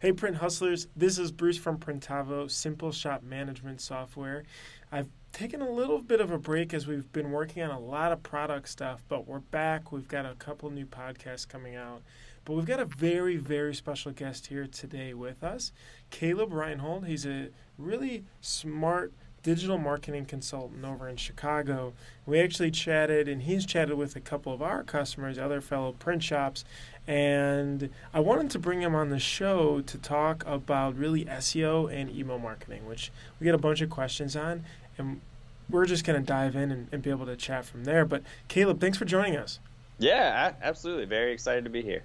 [0.00, 0.86] Hey, Print Hustlers.
[0.96, 4.44] This is Bruce from Printavo, Simple Shop Management Software.
[4.90, 8.10] I've taken a little bit of a break as we've been working on a lot
[8.10, 9.92] of product stuff, but we're back.
[9.92, 12.00] We've got a couple new podcasts coming out.
[12.46, 15.70] But we've got a very, very special guest here today with us,
[16.08, 17.04] Caleb Reinhold.
[17.04, 19.12] He's a really smart
[19.42, 21.92] digital marketing consultant over in Chicago.
[22.26, 26.22] We actually chatted, and he's chatted with a couple of our customers, other fellow print
[26.22, 26.64] shops,
[27.06, 32.10] and I wanted to bring him on the show to talk about really SEO and
[32.10, 34.64] email marketing, which we get a bunch of questions on,
[34.96, 35.20] and
[35.68, 38.04] we're just going to dive in and, and, be able to chat from there.
[38.04, 39.60] But Caleb, thanks for joining us.
[39.98, 41.04] Yeah, absolutely.
[41.04, 42.02] Very excited to be here.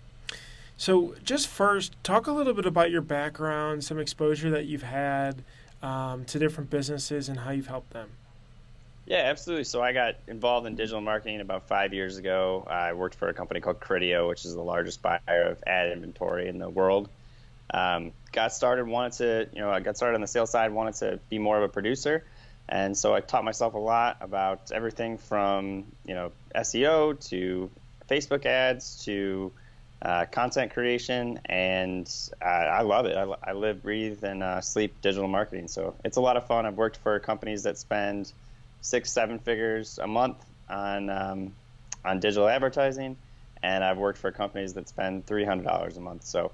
[0.78, 5.44] So, just first, talk a little bit about your background, some exposure that you've had
[5.82, 8.10] um, to different businesses, and how you've helped them.
[9.06, 9.66] Yeah, absolutely.
[9.66, 12.66] So I got involved in digital marketing about five years ago.
[12.68, 16.48] I worked for a company called Criteo, which is the largest buyer of ad inventory
[16.48, 17.08] in the world.
[17.72, 20.96] Um, got started, wanted to, you know, I got started on the sales side, wanted
[20.96, 22.24] to be more of a producer.
[22.68, 27.70] And so I taught myself a lot about everything from, you know, SEO to
[28.10, 29.52] Facebook ads to
[30.02, 31.40] uh, content creation.
[31.46, 33.16] And uh, I love it.
[33.16, 35.68] I, I live, breathe, and uh, sleep digital marketing.
[35.68, 36.66] So it's a lot of fun.
[36.66, 38.34] I've worked for companies that spend–
[38.86, 41.54] six, seven figures a month on um,
[42.06, 43.18] on digital advertising,
[43.64, 46.24] and I've worked for companies that spend three hundred dollars a month.
[46.24, 46.52] So,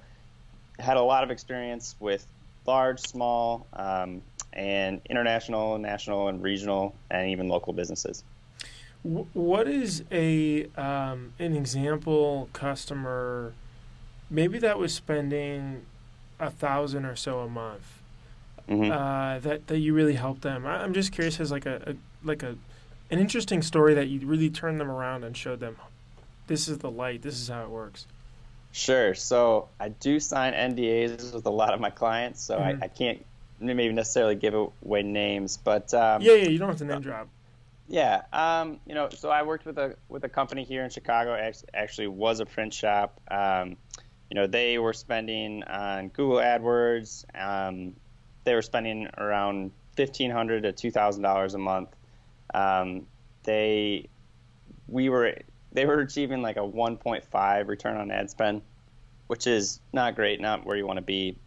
[0.79, 2.25] had a lot of experience with
[2.65, 4.21] large, small, um,
[4.53, 8.23] and international, national, and regional, and even local businesses.
[9.03, 13.53] What is a um, an example customer?
[14.29, 15.85] Maybe that was spending
[16.39, 17.97] a thousand or so a month.
[18.69, 18.89] Mm-hmm.
[18.89, 20.65] Uh, that that you really helped them.
[20.65, 22.55] I'm just curious as like a, a like a
[23.09, 25.75] an interesting story that you really turned them around and showed them
[26.47, 28.05] this is the light, this is how it works.
[28.71, 29.13] Sure.
[29.13, 32.81] So I do sign NDAs with a lot of my clients, so mm-hmm.
[32.81, 33.25] I, I, can't
[33.59, 37.27] maybe necessarily give away names, but um, yeah, yeah, you don't have to name drop.
[37.89, 41.37] Yeah, um, you know, so I worked with a with a company here in Chicago.
[41.73, 43.19] Actually, was a print shop.
[43.29, 43.75] Um,
[44.29, 47.25] you know, they were spending on Google AdWords.
[47.35, 47.97] Um,
[48.45, 51.89] they were spending around fifteen hundred to two thousand dollars a month
[52.53, 53.07] um,
[53.43, 54.09] they
[54.87, 55.35] we were
[55.71, 58.61] they were achieving like a 1.5 return on ad spend,
[59.27, 61.37] which is not great, not where you want to be.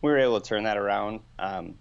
[0.00, 1.20] We were able to turn that around.
[1.38, 1.74] Um,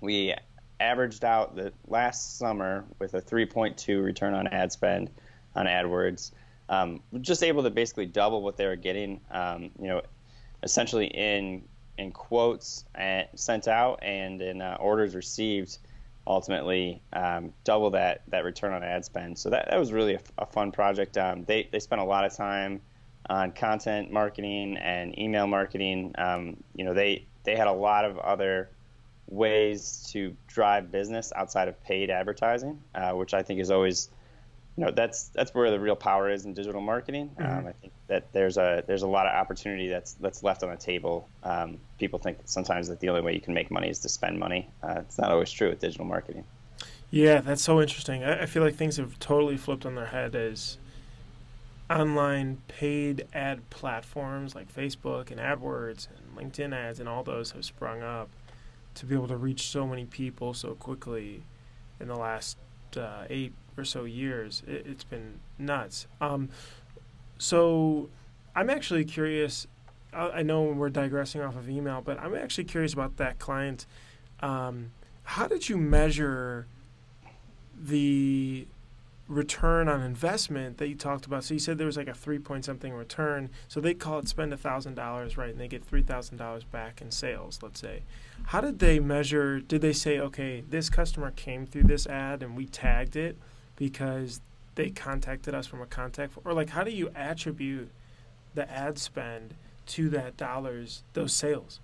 [0.00, 0.34] we
[0.80, 5.10] averaged out the last summer with a 3.2 return on ad spend
[5.54, 6.32] on AdWords.
[6.68, 9.20] Um, just able to basically double what they were getting.
[9.30, 10.02] Um, you know,
[10.62, 11.62] essentially in
[11.98, 12.84] in quotes
[13.34, 15.78] sent out and in uh, orders received
[16.26, 19.38] ultimately um, double that that return on ad spend.
[19.38, 21.16] So that, that was really a, a fun project.
[21.16, 22.80] Um, they they spent a lot of time
[23.28, 26.14] on content marketing and email marketing.
[26.18, 28.70] Um, you know, they they had a lot of other
[29.28, 34.10] ways to drive business outside of paid advertising, uh, which I think is always
[34.76, 37.30] you know that's that's where the real power is in digital marketing.
[37.38, 37.58] Mm-hmm.
[37.58, 40.70] Um, I think that there's a there's a lot of opportunity that's that's left on
[40.70, 41.28] the table.
[41.42, 44.08] Um, people think that sometimes that the only way you can make money is to
[44.08, 44.68] spend money.
[44.82, 46.44] Uh, it's not always true with digital marketing.
[47.10, 48.24] Yeah, that's so interesting.
[48.24, 50.78] I, I feel like things have totally flipped on their head as
[51.88, 57.64] online paid ad platforms like Facebook and AdWords and LinkedIn ads and all those have
[57.64, 58.28] sprung up
[58.94, 61.44] to be able to reach so many people so quickly
[62.00, 62.56] in the last
[62.96, 64.62] uh, eight or so years.
[64.66, 66.06] It, has been nuts.
[66.20, 66.48] Um,
[67.38, 68.08] so
[68.54, 69.66] I'm actually curious.
[70.12, 73.86] I, I, know we're digressing off of email, but I'm actually curious about that client.
[74.40, 74.92] Um,
[75.24, 76.66] how did you measure
[77.78, 78.66] the
[79.28, 81.42] return on investment that you talked about.
[81.44, 83.50] So you said there was like a three point something return.
[83.68, 85.50] So they call it spend thousand dollars, right?
[85.50, 88.02] And they get three thousand dollars back in sales, let's say.
[88.46, 89.60] How did they measure?
[89.60, 93.36] Did they say, okay, this customer came through this ad and we tagged it
[93.74, 94.40] because
[94.76, 97.90] they contacted us from a contact, or like how do you attribute
[98.54, 99.54] the ad spend
[99.86, 101.80] to that dollars, those sales?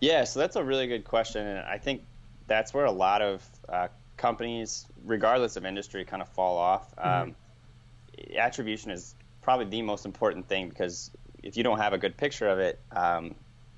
[0.00, 2.02] Yeah, so that's a really good question, and I think
[2.46, 6.94] that's where a lot of uh, companies, regardless of industry, kind of fall off.
[6.96, 7.30] Mm-hmm.
[7.30, 7.36] Um,
[8.38, 11.10] attribution is probably the most important thing because
[11.42, 13.34] if you don't have a good picture of it, um,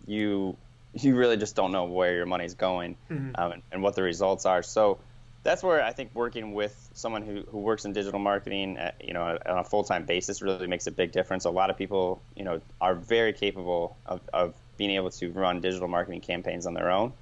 [0.06, 0.56] you
[0.94, 3.31] you really just don't know where your money's going mm-hmm.
[3.35, 4.62] um, and, and, what the results are.
[4.62, 4.99] So
[5.43, 9.14] that's where I think working with someone who, who works in digital marketing, at, you
[9.14, 11.44] know, on a full time basis really makes a big difference.
[11.44, 15.61] A lot of people, you know, are very capable of, of being able to run
[15.61, 17.12] digital marketing campaigns on their own.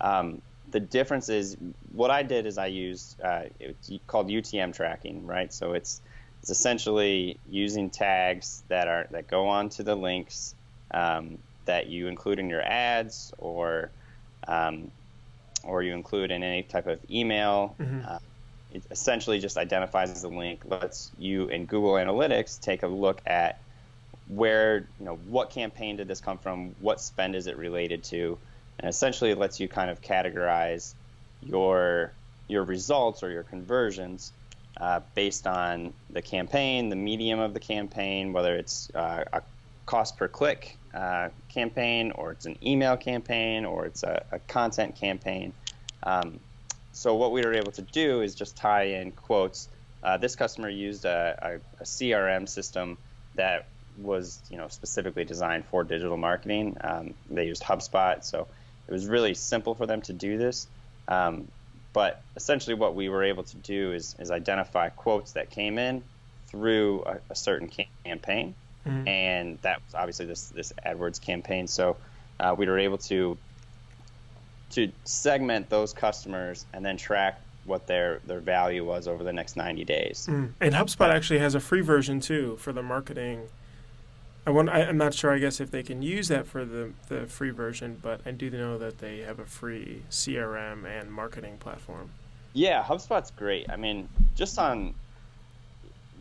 [0.00, 1.56] Um, the difference is
[1.92, 5.52] what I did is I used uh, it's called UTM tracking, right?
[5.52, 6.00] So it's
[6.42, 10.54] it's essentially using tags that are that go onto the links
[10.92, 13.90] um, that you include in your ads or
[14.48, 14.90] um,
[15.66, 17.74] or you include in any type of email.
[17.80, 18.00] Mm-hmm.
[18.06, 18.18] Uh,
[18.72, 23.60] it essentially just identifies the link, lets you in Google Analytics take a look at
[24.28, 28.36] where you know what campaign did this come from, what spend is it related to,
[28.78, 30.94] and essentially it lets you kind of categorize
[31.42, 32.12] your
[32.48, 34.32] your results or your conversions
[34.80, 39.42] uh, based on the campaign, the medium of the campaign, whether it's uh, a
[39.86, 44.96] cost per click uh, campaign or it's an email campaign or it's a, a content
[44.96, 45.52] campaign.
[46.02, 46.40] Um,
[46.92, 49.68] so what we were able to do is just tie in quotes.
[50.02, 52.96] Uh, this customer used a, a, a, CRM system
[53.34, 53.66] that
[53.98, 56.76] was you know specifically designed for digital marketing.
[56.80, 58.46] Um, they used HubSpot, so
[58.88, 60.66] it was really simple for them to do this.
[61.08, 61.48] Um,
[61.92, 66.02] but essentially, what we were able to do is, is identify quotes that came in
[66.48, 67.70] through a, a certain
[68.04, 68.54] campaign,
[68.86, 69.08] mm-hmm.
[69.08, 71.66] and that was obviously this this AdWords campaign.
[71.66, 71.96] So
[72.40, 73.36] uh, we were able to
[74.70, 79.56] to segment those customers and then track what their their value was over the next
[79.56, 80.26] 90 days.
[80.30, 80.52] Mm.
[80.60, 83.48] And HubSpot actually has a free version too for the marketing
[84.46, 86.92] I want, I, am not sure, I guess, if they can use that for the,
[87.08, 91.56] the free version, but I do know that they have a free CRM and marketing
[91.58, 92.10] platform.
[92.52, 93.68] Yeah, HubSpot's great.
[93.68, 94.94] I mean, just on,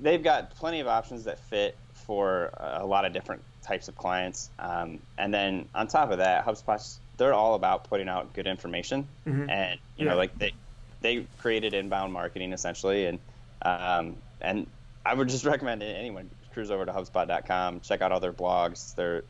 [0.01, 4.49] they've got plenty of options that fit for a lot of different types of clients.
[4.59, 9.07] Um, and then on top of that, HubSpot's, they're all about putting out good information.
[9.25, 9.49] Mm-hmm.
[9.49, 10.11] And, you yeah.
[10.11, 10.53] know, like they,
[11.01, 13.05] they created inbound marketing essentially.
[13.05, 13.19] And,
[13.63, 14.67] um, and
[15.05, 18.95] I would just recommend anyone cruise over to HubSpot.com, check out all their blogs.
[18.95, 19.23] They're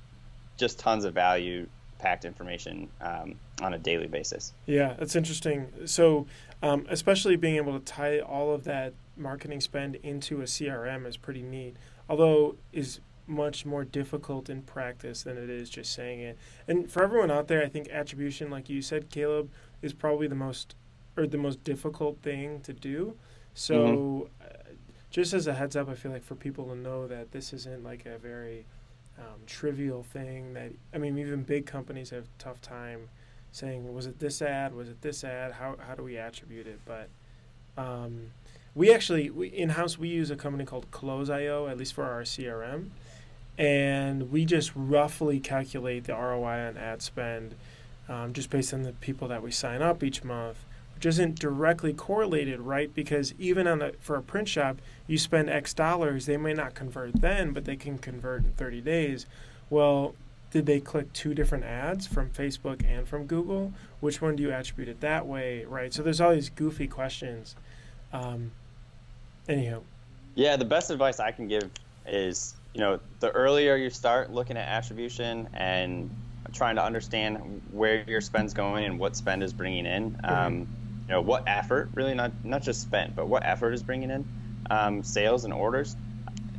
[0.57, 1.67] just tons of value
[1.97, 4.53] packed information um, on a daily basis.
[4.65, 5.71] Yeah, that's interesting.
[5.85, 6.27] So,
[6.61, 11.17] um, especially being able to tie all of that marketing spend into a CRM is
[11.17, 11.75] pretty neat.
[12.09, 16.37] Although is much more difficult in practice than it is just saying it.
[16.67, 19.49] And for everyone out there, I think attribution, like you said, Caleb,
[19.81, 20.75] is probably the most
[21.17, 23.15] or the most difficult thing to do.
[23.53, 23.75] So.
[23.75, 24.45] Mm-hmm
[25.15, 27.85] just as a heads up, I feel like for people to know that this isn't
[27.85, 28.65] like a very
[29.17, 30.53] um, trivial thing.
[30.55, 33.07] That I mean, even big companies have tough time
[33.53, 34.75] saying, was it this ad?
[34.75, 35.53] Was it this ad?
[35.53, 36.81] How how do we attribute it?
[36.85, 37.07] But
[37.77, 38.31] um,
[38.75, 42.21] we actually we, in house we use a company called Close.io, at least for our
[42.21, 42.89] CRM,
[43.57, 47.55] and we just roughly calculate the ROI on ad spend
[48.07, 50.57] um, just based on the people that we sign up each month
[50.95, 52.93] which isn't directly correlated, right?
[52.93, 56.73] Because even on a, for a print shop, you spend X dollars, they may not
[56.73, 59.25] convert then, but they can convert in 30 days.
[59.69, 60.15] Well,
[60.51, 63.73] did they click two different ads from Facebook and from Google?
[63.99, 65.93] Which one do you attribute it that way, right?
[65.93, 67.57] So there's all these goofy questions.
[68.13, 68.51] Um,
[69.49, 69.81] anyhow.
[70.35, 71.69] Yeah, the best advice I can give
[72.05, 76.09] is, you know, the earlier you start looking at attribution and
[76.53, 80.11] trying to understand where your spend's going and what spend is bringing in.
[80.11, 80.25] Mm-hmm.
[80.25, 80.67] Um,
[81.07, 84.25] you know what effort really not not just spent but what effort is bringing in
[84.69, 85.95] um, sales and orders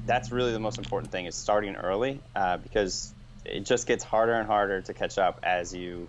[0.06, 3.12] that's really the most important thing is starting early uh, because
[3.44, 6.09] it just gets harder and harder to catch up as you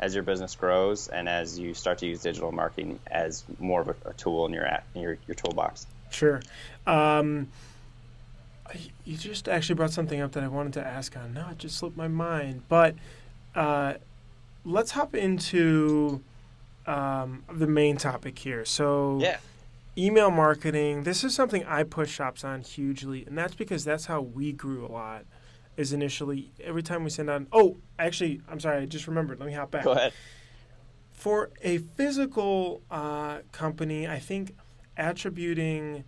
[0.00, 3.88] as your business grows and as you start to use digital marketing as more of
[3.88, 6.40] a, a tool in your app, in your, your toolbox sure
[6.86, 7.48] um,
[9.04, 11.34] you just actually brought something up that I wanted to ask on.
[11.34, 12.62] No, it just slipped my mind.
[12.68, 12.94] But
[13.54, 13.94] uh,
[14.64, 16.22] let's hop into
[16.86, 18.64] um, the main topic here.
[18.64, 19.38] So, yeah.
[19.96, 21.04] email marketing.
[21.04, 24.84] This is something I push shops on hugely, and that's because that's how we grew
[24.84, 25.24] a lot.
[25.76, 27.42] Is initially every time we send out.
[27.52, 28.82] Oh, actually, I'm sorry.
[28.82, 29.38] I just remembered.
[29.38, 29.84] Let me hop back.
[29.84, 30.12] Go ahead.
[31.12, 34.56] For a physical uh, company, I think
[34.98, 36.04] attributing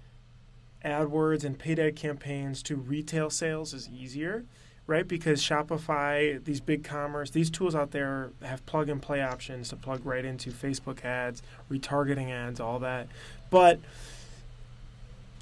[0.84, 4.44] AdWords and paid ad campaigns to retail sales is easier
[4.90, 5.06] right?
[5.06, 10.04] Because Shopify, these BigCommerce, these tools out there have plug and play options to plug
[10.04, 13.06] right into Facebook ads, retargeting ads, all that.
[13.50, 13.78] But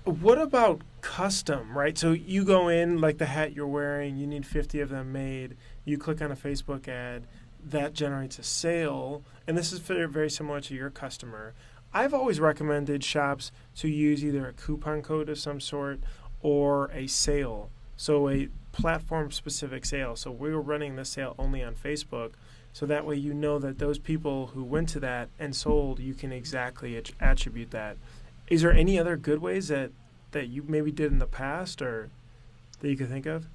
[0.04, 1.96] what about custom, right?
[1.96, 5.56] So you go in, like the hat you're wearing, you need 50 of them made.
[5.86, 7.22] You click on a Facebook ad,
[7.64, 9.22] that generates a sale.
[9.46, 11.54] And this is very similar to your customer.
[11.92, 16.00] I've always recommended shops to use either a coupon code of some sort
[16.42, 17.70] or a sale.
[17.96, 20.14] So a platform specific sale.
[20.14, 22.32] So we were running this sale only on Facebook.
[22.72, 26.14] So that way you know that those people who went to that and sold, you
[26.14, 27.96] can exactly attribute that.
[28.48, 29.90] Is there any other good ways that,
[30.30, 32.10] that you maybe did in the past or
[32.80, 33.48] that you could think of?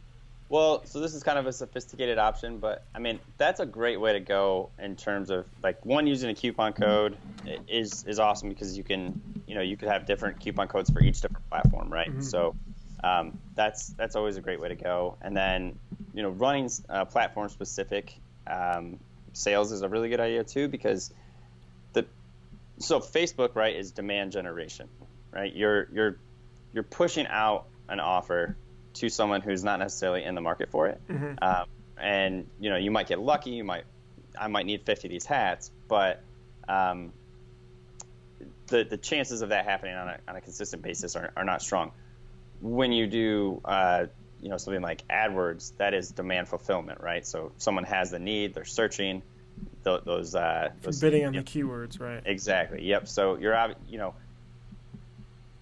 [0.53, 3.99] Well, so this is kind of a sophisticated option, but I mean that's a great
[3.99, 7.17] way to go in terms of like one using a coupon code
[7.67, 11.01] is is awesome because you can you know you could have different coupon codes for
[11.01, 12.07] each different platform, right?
[12.07, 12.21] Mm-hmm.
[12.21, 12.55] So
[13.03, 15.17] um, that's that's always a great way to go.
[15.23, 15.79] And then
[16.13, 18.13] you know, running uh, platform specific
[18.45, 18.99] um,
[19.31, 21.11] sales is a really good idea too because
[21.93, 22.05] the
[22.77, 24.87] so Facebook right is demand generation,
[25.31, 25.51] right?
[25.51, 26.17] You're you're
[26.73, 28.55] you're pushing out an offer
[28.95, 31.41] to someone who's not necessarily in the market for it, Mhm.
[31.41, 31.65] um,
[31.97, 33.51] and you know you might get lucky.
[33.51, 33.85] You might
[34.39, 36.21] I might need 50 of these hats, but
[36.67, 37.13] um,
[38.67, 41.61] the the chances of that happening on a, on a consistent basis are, are not
[41.61, 41.91] strong.
[42.61, 44.05] When you do uh,
[44.41, 47.25] you know something like AdWords, that is demand fulfillment, right?
[47.25, 49.21] So someone has the need, they're searching
[49.83, 52.21] th- those uh, those bidding on yep, the keywords, right?
[52.25, 52.83] exactly.
[52.83, 53.07] Yep.
[53.07, 53.55] So you're
[53.87, 54.15] you know.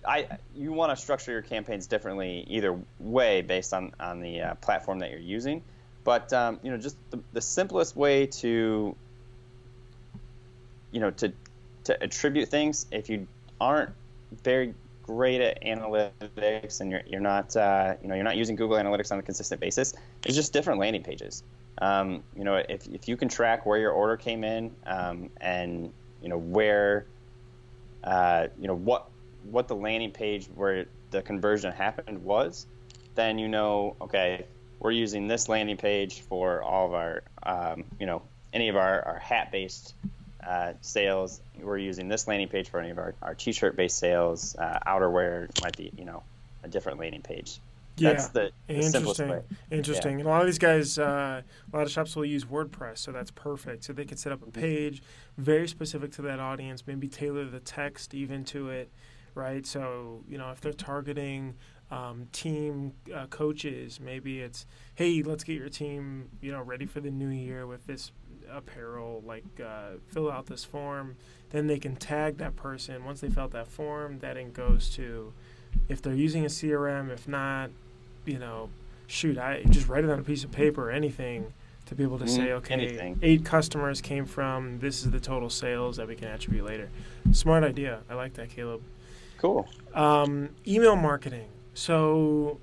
[0.08, 4.55] I, you want to structure your campaigns differently either way based on, on the uh,
[4.55, 5.63] platform that you're using,
[6.03, 8.96] but um, you know just the, the simplest way to
[10.91, 11.31] you know to
[11.84, 13.27] to attribute things if you
[13.60, 13.91] aren't
[14.43, 18.77] very great at analytics and you're, you're not uh, you know you're not using Google
[18.77, 19.93] Analytics on a consistent basis,
[20.25, 21.43] it's just different landing pages.
[21.79, 25.93] Um, you know if, if you can track where your order came in um, and
[26.22, 27.05] you know where
[28.03, 29.11] uh, you know what
[29.43, 32.67] what the landing page where the conversion happened was,
[33.15, 34.45] then you know okay
[34.79, 38.21] we're using this landing page for all of our um, you know
[38.53, 39.95] any of our, our hat based
[40.45, 41.41] uh, sales.
[41.60, 44.55] We're using this landing page for any of our, our t-shirt based sales.
[44.57, 46.24] Uh, outerwear might be, you know,
[46.63, 47.60] a different landing page.
[47.98, 48.50] That's yeah.
[48.67, 49.29] the, the simplest Interesting.
[49.29, 49.41] way.
[49.69, 50.19] Interesting.
[50.19, 53.12] And a lot of these guys, uh, a lot of shops will use WordPress, so
[53.12, 53.83] that's perfect.
[53.83, 54.60] So they can set up a Mm-hmm.
[54.60, 55.03] page
[55.38, 58.89] very specific to that audience, maybe tailor the text even to it,
[59.36, 59.66] right?
[59.66, 61.56] So, you know, if they're targeting
[61.90, 67.00] um, team uh, coaches, maybe it's, hey, let's get your team, you know, ready for
[67.02, 68.12] the new year with this
[68.52, 71.16] apparel, like uh, fill out this form.
[71.50, 73.04] Then they can tag that person.
[73.06, 75.34] Once they fill out that form, that then goes to,
[75.90, 77.70] if they're using a CRM, if not,
[78.26, 78.70] you know,
[79.08, 81.54] shoot, I just write it on a piece of paper or anything
[81.88, 83.20] to be able to say, Mhm, okay, anything.
[83.22, 86.90] eight customers came from this is the total sales that we can attribute later.
[87.34, 88.00] Smart idea.
[88.10, 88.82] I like that, Caleb.
[89.41, 89.67] Cool.
[89.95, 91.48] Um, email marketing.
[91.74, 92.60] So,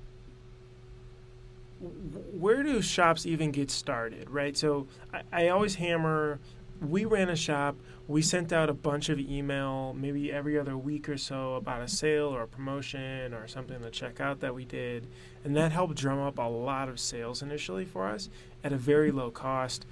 [1.81, 4.55] where do shops even get started, right?
[4.55, 6.39] So, I, I always hammer.
[6.79, 7.75] We ran a shop.
[8.07, 11.87] We sent out a bunch of email, maybe every other week or so, about a
[11.89, 15.05] sale or a promotion or something to check out that we did,
[15.43, 18.29] and that helped drum up a lot of sales initially for us
[18.63, 19.85] at a very low cost.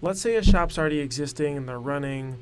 [0.00, 2.38] Let's say a shop's already existing and they're running.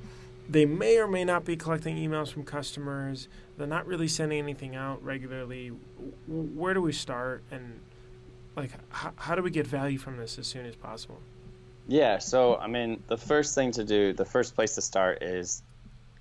[0.48, 3.28] They may or may not be collecting emails from customers
[3.60, 5.70] they're not really sending anything out regularly.
[6.26, 7.78] Where do we start, and
[8.56, 11.20] like, h- how do we get value from this as soon as possible?
[11.86, 12.18] Yeah.
[12.18, 15.62] So, I mean, the first thing to do, the first place to start is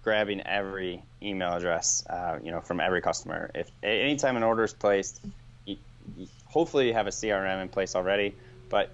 [0.03, 3.49] grabbing every email address, uh, you know, from every customer.
[3.55, 5.21] If anytime an order is placed,
[5.65, 5.77] you,
[6.17, 8.35] you, hopefully you have a CRM in place already,
[8.67, 8.91] but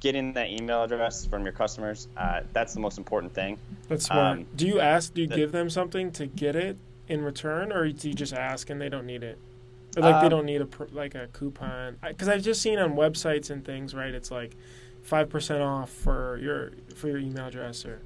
[0.00, 3.56] getting that email address from your customers, uh, that's the most important thing.
[3.88, 4.38] That's smart.
[4.38, 5.14] Um, do you ask?
[5.14, 6.76] Do you the- give them something to get it
[7.08, 9.38] in return, or do you just ask and they don't need it?
[9.96, 11.96] Or like they Um, don't need a like a coupon?
[12.06, 14.12] Because I've just seen on websites and things, right?
[14.14, 14.56] It's like
[15.02, 18.00] five percent off for your for your email address, or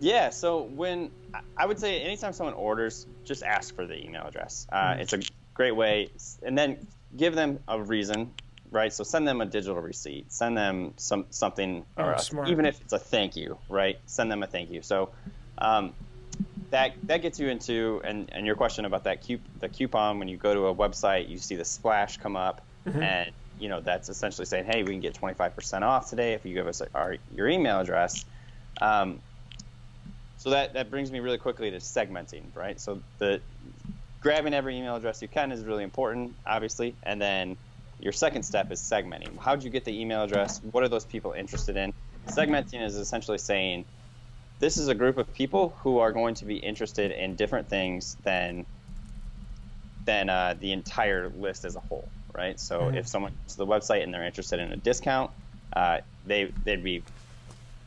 [0.00, 1.10] Yeah, so when
[1.56, 4.66] I- would say anytime someone orders, just ask for the email address.
[4.70, 5.00] Uh, Mhm.
[5.00, 5.20] It's a
[5.54, 6.10] great way,
[6.44, 8.30] and then give them a reason,
[8.70, 8.92] right?
[8.92, 12.48] So send them a digital receipt, send them some something, or Oh, a- smart.
[12.48, 13.98] even if it's a thank you, right?
[14.06, 14.82] Send them a thank you.
[14.82, 15.10] So
[15.60, 15.92] um,
[16.70, 20.28] that that gets you into and, and your question about that coup- the coupon when
[20.28, 23.02] you go to a website, you see the splash come up, Mhm.
[23.02, 26.54] and you know that's essentially saying, hey, we can get 25% off today if you
[26.54, 28.24] give us our your email address.
[28.80, 29.20] Um,
[30.36, 32.80] so that, that brings me really quickly to segmenting, right?
[32.80, 33.40] So the
[34.20, 37.56] grabbing every email address you can is really important, obviously, and then
[37.98, 39.36] your second step is segmenting.
[39.40, 40.60] How would you get the email address?
[40.62, 41.92] What are those people interested in?
[42.28, 43.84] Segmenting is essentially saying
[44.60, 48.16] this is a group of people who are going to be interested in different things
[48.24, 48.66] than
[50.06, 52.58] than uh, the entire list as a whole, right?
[52.58, 52.96] So Mhm.
[52.96, 55.30] if someone goes to the website and they're interested in a discount,
[55.74, 57.04] uh, they they'd be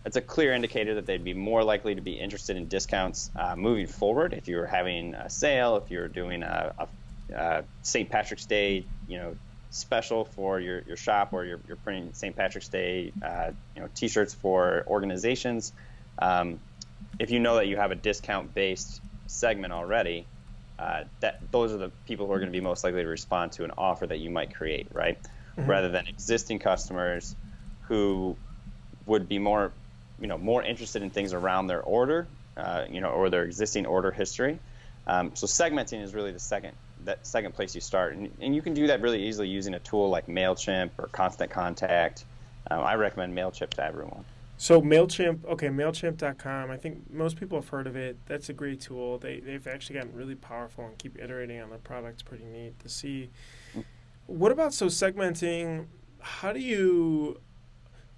[0.05, 3.55] it's a clear indicator that they'd be more likely to be interested in discounts uh,
[3.55, 4.33] moving forward.
[4.33, 6.87] If you're having a sale, if you're doing a, a,
[7.35, 8.09] a St.
[8.09, 9.37] Patrick's Day, you know,
[9.69, 12.35] special for your, your shop, or you're, you're printing St.
[12.35, 15.71] Patrick's Day, uh, you know, T-shirts for organizations.
[16.21, 16.59] Um,
[17.19, 20.27] if you know that you have a discount-based segment already,
[20.79, 23.51] uh, that those are the people who are going to be most likely to respond
[23.53, 25.17] to an offer that you might create, right?
[25.57, 25.67] Mhm.
[25.67, 27.35] Rather than existing customers
[27.81, 28.37] who
[29.05, 29.73] would be more
[30.19, 33.85] you know more interested in things around their order uh, you know or their existing
[33.85, 34.59] order history
[35.07, 38.61] um, so segmenting is really the second that second place you start and, and you
[38.61, 42.25] can do that really easily using a tool like mailchimp or constant contact
[42.69, 44.25] um, I recommend Mailchimp to everyone.
[44.61, 46.69] So Mailchimp, okay, Mailchimp.com.
[46.69, 48.15] I think most people have heard of it.
[48.27, 49.17] That's a great tool.
[49.17, 52.21] They they've actually gotten really powerful and keep iterating on their products.
[52.21, 53.31] Pretty neat to see.
[54.27, 55.87] What about so segmenting?
[56.19, 57.41] How do you?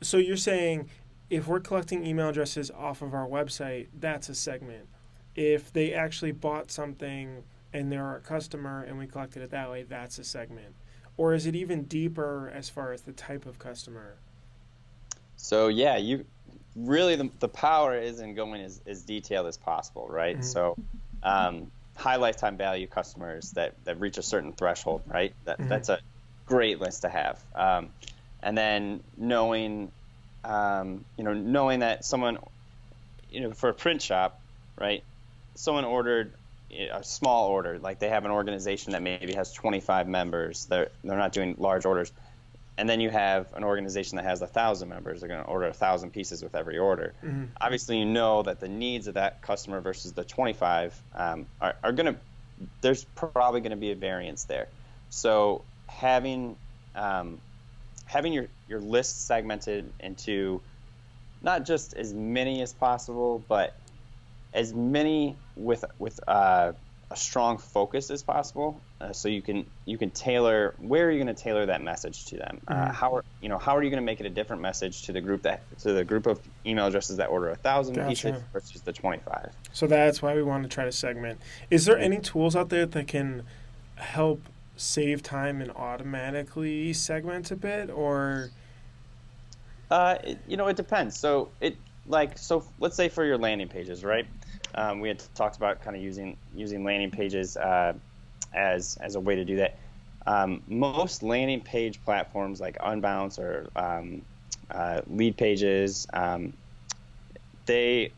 [0.02, 0.90] So you're saying
[1.30, 4.90] if we're collecting email addresses off of our website, that's a segment.
[5.36, 9.84] If they actually bought something and they're a customer and we collected it that way,
[9.84, 10.76] that's a segment.
[11.16, 14.18] Or is it even deeper as far as the type of customer?
[15.44, 16.26] So yeah, you
[16.76, 20.36] really the, the power is in going as, as detailed as possible, right?
[20.36, 20.44] Mm-hmm.
[20.44, 20.76] So
[21.22, 25.34] um, high lifetime value customers that, that reach a certain threshold, right?
[25.46, 25.70] That mm-hmm.
[25.70, 26.00] that's a
[26.46, 27.40] great list to have.
[27.56, 27.90] Um,
[28.42, 29.92] and then knowing,
[30.44, 32.38] um, you know, knowing that someone,
[33.32, 34.42] you know, for a print shop,
[34.80, 35.04] right?
[35.56, 36.34] Someone ordered
[36.92, 40.66] a small order, like they have an organization that maybe has 25 members.
[40.66, 42.12] They're they're not doing large orders
[42.78, 45.20] and then you have an organization that has a thousand members.
[45.20, 47.14] They're going to order a thousand pieces with every order.
[47.24, 47.46] Mm-hmm.
[47.62, 51.92] obviously you know that the needs of that customer versus the 25 um, are, are
[51.92, 52.20] going to
[52.82, 54.68] there's probably going to be a variance there.
[55.10, 56.56] So having
[56.96, 57.40] um,
[58.06, 60.62] having your, your list segmented into
[61.42, 63.76] not just as many as possible but
[64.54, 66.74] as many with with uh,
[67.14, 71.24] a strong focus as possible, uh, so you can you can tailor where are you
[71.24, 72.60] going to tailor that message to them.
[72.68, 72.92] Uh, mm-hmm.
[72.92, 75.12] how are you know how are you going to make it a different message to
[75.12, 78.82] the group that to the group of email addresses that order a thousand pieces versus
[78.82, 79.52] the twenty five.
[79.74, 81.40] So that's why we want to try to segment.
[81.70, 83.44] Is there any tools out there that can
[83.96, 84.42] help
[84.76, 88.50] save time and automatically segment a bit, or?
[89.92, 91.16] Uh, it, you know, it depends.
[91.16, 91.78] So it
[92.08, 92.64] like so.
[92.80, 94.26] Let's say for your landing pages, right?
[94.76, 97.94] Um, we had talked about kind of using using landing pages uh,
[98.54, 99.78] as as a way to do that.
[100.26, 104.22] Um, most landing page platforms like Unbounce or um,
[104.72, 106.54] uh, Leadpages, um,
[107.66, 108.12] they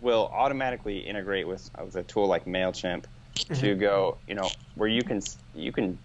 [0.00, 3.54] will automatically integrate with, with a tool like Mailchimp mm-hmm.
[3.54, 5.20] to go, you know, where you can
[5.54, 5.98] you can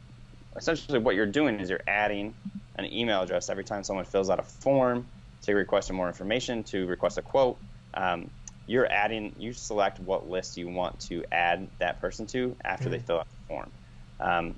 [0.56, 2.34] essentially what you're doing is you're adding
[2.78, 5.06] an email address every time someone fills out a form
[5.44, 7.58] to request more information, to request a quote.
[7.94, 8.30] Um,
[8.72, 12.94] you're adding you select what list you want to add that person to after mm-hmm.
[12.94, 13.70] they fill out the form.
[14.22, 14.56] Um,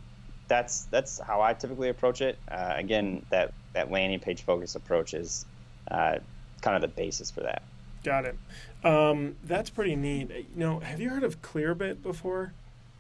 [0.47, 2.37] that's that's how I typically approach it.
[2.47, 5.47] Uh, again that that landing page focus approach is
[5.89, 6.19] uh,
[6.61, 7.63] kind of the basis for that.
[8.03, 8.37] Got it.
[8.83, 10.29] Um, that's pretty neat.
[10.29, 12.53] You know have you heard of clearbit before?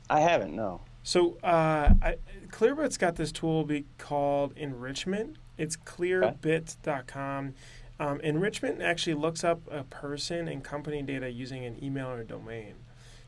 [0.09, 0.81] I haven't no.
[1.03, 2.15] So uh, I,
[2.47, 5.35] clearbit's got this tool be called enrichment.
[5.59, 7.53] It's clearbit.com
[7.99, 12.75] um, enrichment actually looks up a person and company data using an email or domain.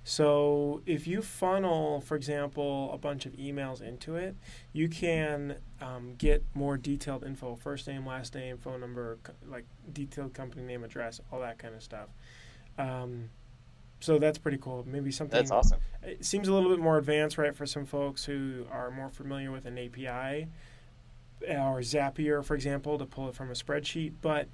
[0.08, 4.36] So if you funnel, for example, a bunch of emails into it,
[4.72, 9.66] you can um, get more detailed info: first name, last name, phone number, co- like
[9.92, 12.10] detailed company name, address, all that kind of stuff.
[12.78, 13.30] Um,
[14.00, 14.84] so that's pretty cool.
[14.88, 15.80] Maybe something that's awesome.
[16.04, 19.52] It seems a little bit more advanced, right, for some folks who are more familiar
[19.52, 20.48] with an API
[21.42, 24.14] or Zapier, for example, to pull it from a spreadsheet.
[24.22, 24.48] But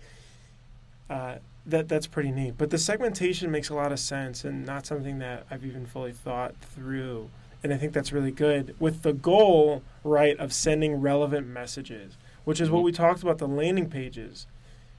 [1.09, 2.55] uh, that that's pretty neat.
[2.57, 6.13] But the segmentation makes a lot of sense and not something that I've even fully
[6.13, 7.29] thought through.
[7.63, 12.59] And I think that's really good with the goal, right, of sending relevant messages, which
[12.59, 12.77] is mm-hmm.
[12.77, 14.47] what we talked about the landing pages,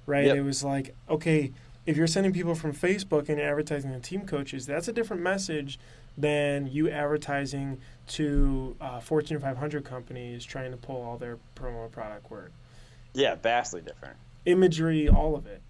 [0.07, 0.27] right?
[0.27, 0.37] Yep.
[0.37, 1.51] It was like, okay,
[1.87, 5.23] if you're sending people from Facebook and you're advertising to team coaches, that's a different
[5.23, 5.79] message
[6.17, 12.31] than you advertising to uh, Fortune 500 companies trying to pull all their promo product
[12.31, 12.53] work.
[13.15, 14.17] Yeah, vastly different.
[14.45, 15.61] Imagery, all of it.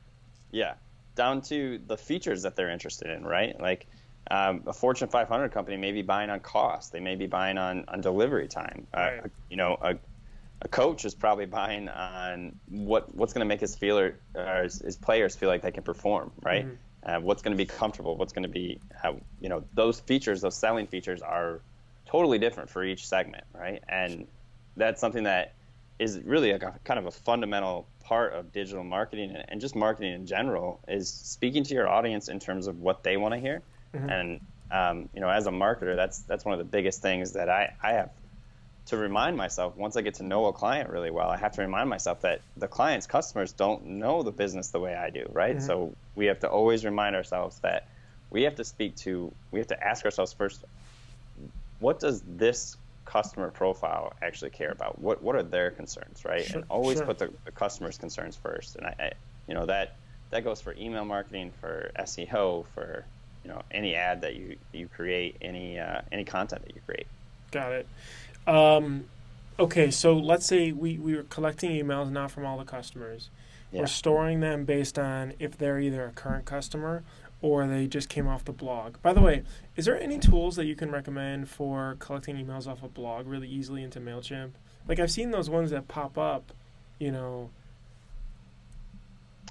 [0.50, 0.74] Yeah,
[1.14, 3.58] down to the features that they're interested in, right?
[3.60, 3.86] Like
[4.30, 6.92] um, a Fortune 500 company may be buying on cost.
[6.92, 8.86] They may be buying on, on delivery time.
[8.94, 9.20] Uh, right.
[9.24, 9.96] Uh, you know, a,
[10.64, 14.78] a coach is probably buying on what what's going to make his feeler or his,
[14.80, 16.66] his, players feel like they can perform, right?
[16.66, 16.74] Mm-hmm.
[17.04, 18.16] Uh, what's going to be comfortable?
[18.16, 21.60] What's going to be how you know those features, those selling features are
[22.06, 23.82] totally different for each segment, right?
[23.88, 24.26] And
[24.76, 25.54] that's something that
[25.98, 30.26] is really a kind of a fundamental part of digital marketing and just marketing in
[30.26, 33.62] general is speaking to your audience in terms of what they want to hear.
[33.94, 34.08] Mm-hmm.
[34.08, 37.48] And um, you know, as a marketer, that's that's one of the biggest things that
[37.48, 38.10] I, I have
[38.86, 41.62] to remind myself once I get to know a client really well, I have to
[41.62, 45.56] remind myself that the client's customers don't know the business the way I do, right?
[45.56, 45.66] Mm-hmm.
[45.66, 47.86] So we have to always remind ourselves that
[48.30, 50.64] we have to speak to, we have to ask ourselves first,
[51.78, 54.98] what does this customer profile actually care about?
[54.98, 56.44] What what are their concerns, right?
[56.44, 57.06] Sure, and always sure.
[57.06, 58.76] put the, the, customer's concerns first.
[58.76, 59.12] And I, I,
[59.46, 59.96] you know, that
[60.30, 63.04] that goes for email marketing, for SEO, for
[63.44, 67.06] you know any ad that you you create, any uh, any content that you create.
[67.50, 67.86] Got it.
[68.46, 69.04] Um,
[69.58, 73.30] okay, so let's say we, we were collecting emails not from all the customers.
[73.70, 73.80] Yeah.
[73.80, 77.02] We're storing them based on if they're either a current customer
[77.40, 78.96] or they just came off the blog.
[79.02, 79.42] By the way,
[79.76, 83.48] is there any tools that you can recommend for collecting emails off a blog really
[83.48, 84.52] easily into MailChimp?
[84.86, 86.52] Like I've seen those ones that pop up,
[86.98, 87.50] you know.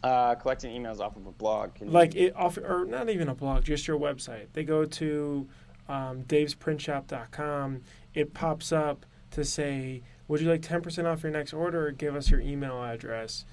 [0.04, 1.76] Uh, collecting emails off of a blog.
[1.76, 2.28] Can like you...
[2.28, 4.48] it off, or not even a blog, just your website.
[4.54, 5.48] They go to
[5.92, 7.82] um, davesprintshop.com.
[8.14, 11.88] It pops up to say, "Would you like ten percent off your next order?
[11.88, 13.46] Or give us your email address."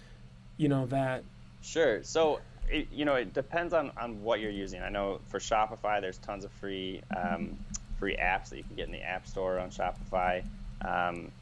[0.57, 1.24] You know that.
[1.62, 2.03] Sure.
[2.03, 4.83] So it, you know, it depends on, on what you're using.
[4.83, 7.59] I know for Shopify, there's tons of free um,
[7.98, 10.44] free apps that you can get in the App Store on Shopify
[10.83, 11.33] um,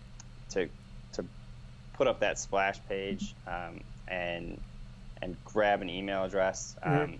[0.50, 0.68] to
[1.12, 1.24] to
[1.94, 4.61] put up that splash page um, and
[5.22, 6.76] and grab an email address.
[6.85, 7.14] Mm-hmm.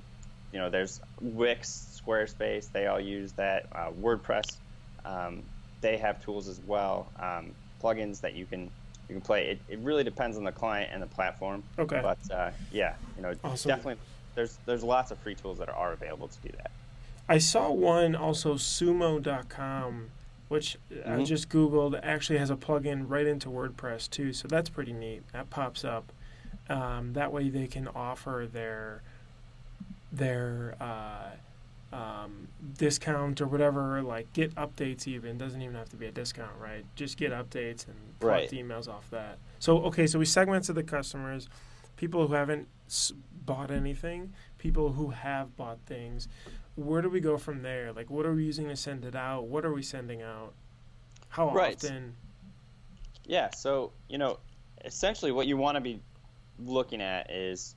[0.53, 2.71] You know, there's Wix, Squarespace.
[2.71, 3.67] They all use that.
[3.73, 4.57] Uh, WordPress.
[5.05, 5.43] Um,
[5.81, 8.71] they have tools as well, um, plugins that you can
[9.09, 9.47] you can play.
[9.49, 11.63] It, it really depends on the client and the platform.
[11.79, 12.01] Okay.
[12.03, 13.69] But uh, yeah, you know, awesome.
[13.69, 14.01] definitely
[14.35, 16.71] there's there's lots of free tools that are available to do that.
[17.29, 20.11] I saw one also sumo.com
[20.49, 21.21] which mm-hmm.
[21.21, 24.33] I just googled actually has a plugin right into WordPress too.
[24.33, 25.23] So that's pretty neat.
[25.33, 26.13] That pops up.
[26.69, 29.03] Um, that way they can offer their
[30.17, 35.39] their uh, um, discount or whatever, like get updates even.
[35.39, 36.85] Doesn't even have to be a discount, right?
[36.97, 38.65] Just get updates and collect right.
[38.65, 39.39] emails off that.
[39.59, 41.49] So, okay, so we segmented the customers,
[41.97, 42.69] people who haven't
[43.45, 46.29] bought anything, people who have bought things.
[46.75, 47.93] Where do we go from there?
[47.93, 49.47] Like, what are we using to send it out?
[49.47, 50.53] What are we sending out?
[51.29, 51.75] How right.
[51.75, 52.15] often?
[53.25, 54.39] Yeah, so, you know,
[54.85, 56.01] essentially what you want to be
[56.59, 57.75] looking at is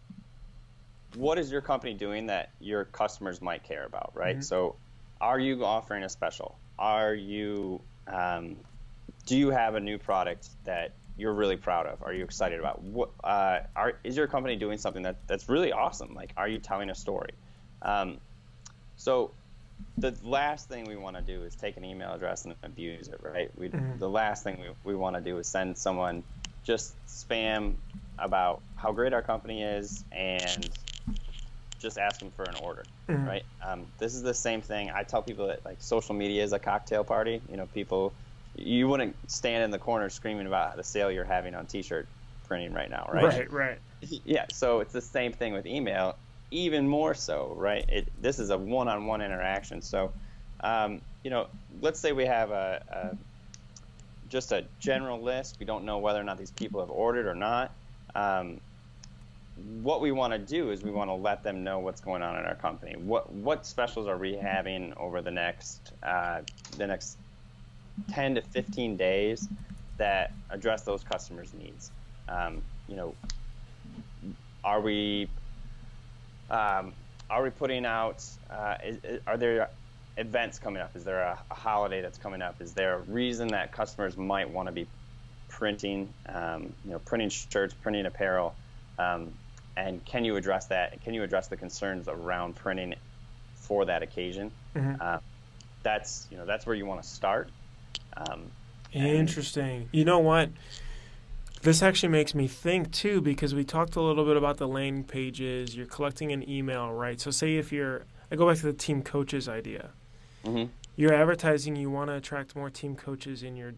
[1.15, 4.35] what is your company doing that your customers might care about, right?
[4.35, 4.43] Mm-hmm.
[4.43, 4.75] So,
[5.21, 6.57] are you offering a special?
[6.77, 8.55] Are you, um,
[9.25, 12.01] do you have a new product that you're really proud of?
[12.03, 12.81] Are you excited about?
[12.81, 16.13] What uh, are, is your company doing something that, that's really awesome?
[16.13, 17.31] Like, are you telling a story?
[17.81, 18.19] Um,
[18.95, 19.31] so,
[19.97, 23.19] the last thing we want to do is take an email address and abuse it,
[23.21, 23.49] right?
[23.57, 23.97] We, mm-hmm.
[23.97, 26.23] The last thing we, we want to do is send someone
[26.63, 27.75] just spam
[28.17, 30.69] about how great our company is and
[31.79, 33.25] just ask them for an order, mm-hmm.
[33.25, 33.43] right?
[33.65, 34.91] Um, this is the same thing.
[34.91, 37.41] I tell people that like social media is a cocktail party.
[37.49, 38.13] You know, people,
[38.55, 42.07] you wouldn't stand in the corner screaming about the sale you're having on T-shirt
[42.47, 43.23] printing right now, right?
[43.23, 43.79] Right, right.
[44.25, 44.45] Yeah.
[44.51, 46.15] So it's the same thing with email,
[46.51, 47.85] even more so, right?
[47.89, 49.81] It this is a one-on-one interaction.
[49.81, 50.13] So,
[50.61, 51.47] um, you know,
[51.81, 53.17] let's say we have a, a
[54.29, 55.57] just a general list.
[55.59, 57.71] We don't know whether or not these people have ordered or not.
[58.15, 58.61] Um,
[59.81, 62.37] what we want to do is we want to let them know what's going on
[62.37, 62.95] in our company.
[62.97, 66.41] What what specials are we having over the next uh,
[66.77, 67.17] the next
[68.11, 69.47] 10 to 15 days
[69.97, 71.91] that address those customers' needs?
[72.27, 73.15] Um, you know,
[74.63, 75.29] are we
[76.49, 76.93] um,
[77.29, 78.23] are we putting out?
[78.49, 79.69] Uh, is, are there
[80.17, 80.95] events coming up?
[80.95, 82.61] Is there a, a, holiday that's coming up?
[82.61, 84.87] Is there a reason that customers might want to be
[85.47, 86.13] printing?
[86.27, 88.55] Um, you know, printing shirts, printing apparel.
[88.97, 89.31] Um,
[89.79, 91.01] and can you address that?
[91.03, 92.95] Can you address the concerns around printing
[93.55, 94.51] for that occasion?
[94.75, 95.01] Mm-hmm.
[95.01, 95.19] Uh,
[95.83, 97.49] that's you know that's where you want to start.
[98.17, 98.51] Um,
[98.91, 99.87] Interesting.
[99.91, 100.49] You know what?
[101.61, 105.03] This actually makes me think too because we talked a little bit about the landing
[105.03, 105.75] pages.
[105.75, 107.19] You're collecting an email, right?
[107.19, 109.89] So say if you're, I go back to the team coaches idea.
[110.45, 110.71] Mm-hmm.
[110.95, 111.75] You're advertising.
[111.75, 113.73] You want to attract more team coaches in your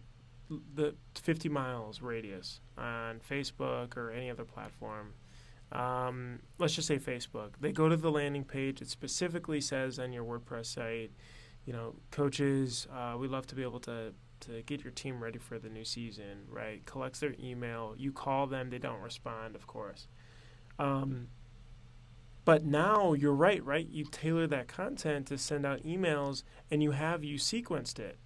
[0.74, 5.14] the 50 miles radius on Facebook or any other platform
[5.72, 7.52] um, let's just say Facebook.
[7.60, 8.82] They go to the landing page.
[8.82, 11.12] It specifically says on your WordPress site,
[11.64, 15.38] you know, coaches, uh, we love to be able to to get your team ready
[15.38, 16.46] for the new season.
[16.48, 16.84] Right?
[16.84, 17.94] Collects their email.
[17.96, 18.70] You call them.
[18.70, 20.08] They don't respond, of course.
[20.78, 21.28] Um,
[22.44, 23.88] but now you're right, right?
[23.88, 28.18] You tailor that content to send out emails, and you have you sequenced it.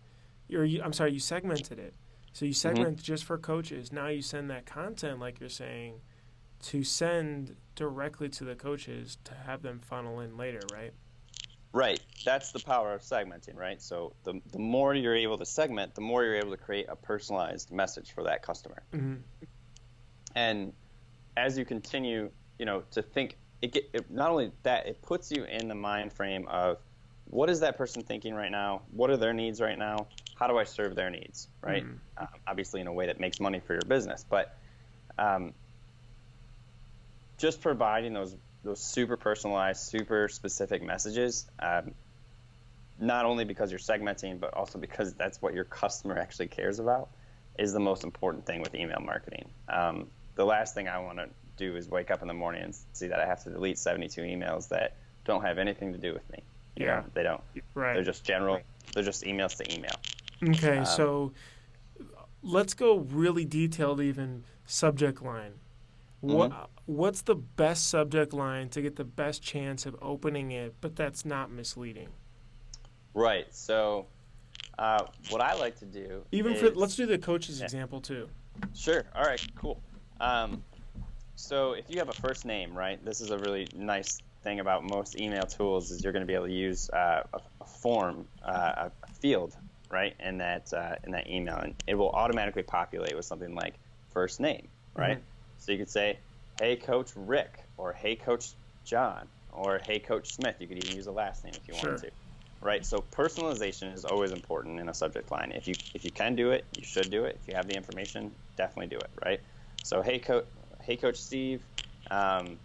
[0.53, 1.95] Or you, I'm sorry, you segmented it.
[2.33, 2.57] So you mm-hmm.
[2.57, 3.05] segment mm-hmm.
[3.05, 3.93] just for coaches.
[3.93, 6.01] Now you send that content, like you're saying
[6.63, 10.93] to send directly to the coaches to have them funnel in later, right?
[11.73, 12.01] Right.
[12.25, 13.83] That's the power of segmenting, right?
[13.83, 16.97] So the, the more you're able to segment, the more you're able to create a
[16.97, 18.83] personalized message for that customer.
[18.95, 19.17] Mm-hmm.
[20.35, 20.73] And
[21.37, 25.31] as you continue, you know, to think, it, get, it not only that, it puts
[25.31, 26.79] you in the mind frame of
[27.27, 28.83] what is that person thinking right now?
[28.91, 30.07] What are their needs right now?
[30.37, 31.85] How do I serve their needs, right?
[31.85, 31.97] Mm-hmm.
[32.19, 34.57] Um, obviously, in a way that makes money for your business, but
[35.19, 35.53] um,
[37.39, 41.93] just providing those those super personalized, super specific messages, um,
[42.99, 47.09] not only because you're segmenting, but also because that's what your customer actually cares about,
[47.59, 49.49] is the most important thing with email marketing.
[49.69, 52.75] Um, the last thing I want to do is wake up in the morning and
[52.93, 56.29] see that I have to delete 72 emails that don't have anything to do with
[56.33, 56.43] me.
[56.77, 56.87] Yeah.
[56.87, 57.41] know, they don't.
[57.75, 57.95] Right.
[57.95, 58.61] They're just general.
[58.95, 59.95] They're just emails to email.
[60.43, 61.33] Okay, Um, so
[62.43, 65.55] let's go really detailed, even subject line.
[66.27, 66.65] What Mm-hmm.
[66.87, 71.25] what's the best subject line to get the best chance of opening it, but that's
[71.25, 72.09] not misleading?
[73.15, 73.47] Right.
[73.55, 74.07] So,
[74.79, 77.67] uh, what I like to do, Even for let's do the coach's Yeah.
[77.67, 78.29] example too.
[78.75, 79.05] Sure.
[79.15, 79.41] All right.
[79.55, 79.81] Cool.
[80.21, 80.63] Um,
[81.37, 83.03] so if you have a first name, right?
[83.05, 86.35] This is a really nice thing about most email tools is you're going to be
[86.35, 89.55] able to use uh, a, a form, uh, a field,
[89.91, 93.75] right, in that uh, in that email, and it will automatically populate with something like
[94.09, 95.19] first name, right?
[95.59, 96.21] So you could say,
[96.59, 101.07] "Hey, Coach Rick," or "Hey, Coach John," or "Hey, Coach Smith." You could even use
[101.07, 101.91] a last name if you Sure.
[101.91, 102.13] wanted to.
[102.63, 105.53] Right, so personalization is always important in a subject line.
[105.53, 107.37] If you if you can do it, you should do it.
[107.41, 109.11] If you have the information, definitely do it.
[109.25, 109.41] Right.
[109.83, 110.47] So hey, coach,
[110.81, 111.67] hey, Coach Steve.
[112.11, 112.61] Um,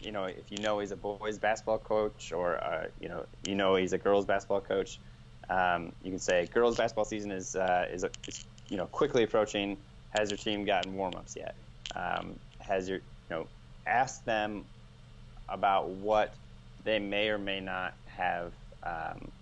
[0.00, 3.54] you know, if you know he's a boys basketball coach, or uh, you know, you
[3.54, 4.98] know he's a girls basketball coach,
[5.48, 9.76] um, you can say girls basketball season is uh, is, is you know quickly approaching.
[10.12, 11.56] Has your team gotten warm ups yet?
[11.96, 13.48] Um, has your you know
[13.86, 14.66] ask them
[15.48, 16.36] about what
[16.84, 19.32] they may or may not have um,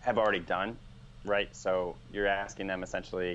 [0.00, 0.78] have already done,
[1.24, 1.54] right?
[1.56, 3.34] So you're asking them essentially,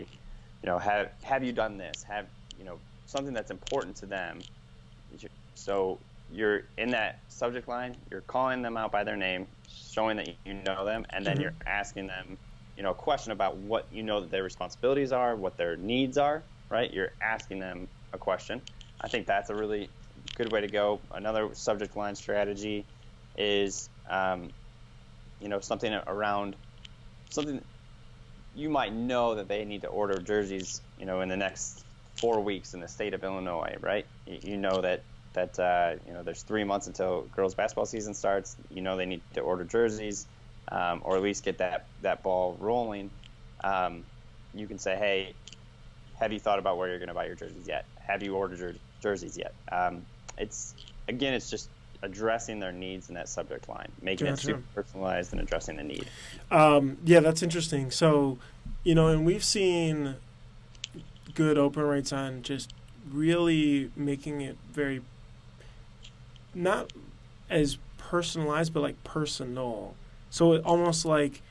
[0.63, 2.03] you know, have have you done this?
[2.03, 4.45] Have you know something that's important to them?
[5.55, 7.97] So you're in that subject line.
[8.11, 11.41] You're calling them out by their name, showing that you know them, and then Mhm.
[11.41, 12.37] you're asking them,
[12.81, 16.17] you know, a question about what you know that their responsibilities are, what their needs
[16.17, 16.91] are, right?
[16.91, 18.59] You're asking them a question.
[18.99, 19.91] I think that's a really
[20.35, 20.99] good way to go.
[21.11, 22.87] Another subject line strategy
[23.37, 24.49] is, um,
[25.39, 26.55] you know, something around
[27.29, 27.63] something
[28.55, 32.41] you might know that they need to order jerseys, you know, in the next four
[32.41, 34.07] weeks in the state of Illinois, right?
[34.25, 38.15] You, you know that that uh, you know there's three months until girls basketball season
[38.15, 38.55] starts.
[38.71, 40.25] You know they need to order jerseys,
[40.69, 43.09] um, or at least get that that ball rolling.
[43.63, 44.03] Um,
[44.53, 45.33] you can say, hey,
[46.19, 47.85] have you thought about where you're going to buy your jerseys yet?
[47.99, 49.53] Have you ordered your jerseys yet?
[49.71, 50.05] Um,
[50.37, 50.75] it's
[51.07, 51.69] again, it's just
[52.03, 56.07] addressing their needs in that subject line, making it super personalized and addressing the need.
[56.49, 57.91] Um, yeah, that's interesting.
[57.91, 58.39] So,
[58.83, 60.15] you know, and we've seen
[61.35, 62.73] good open rates on just
[63.09, 65.01] really making it very
[66.53, 66.91] not
[67.49, 69.95] as personalized, but like personal.
[70.31, 71.41] So it almost like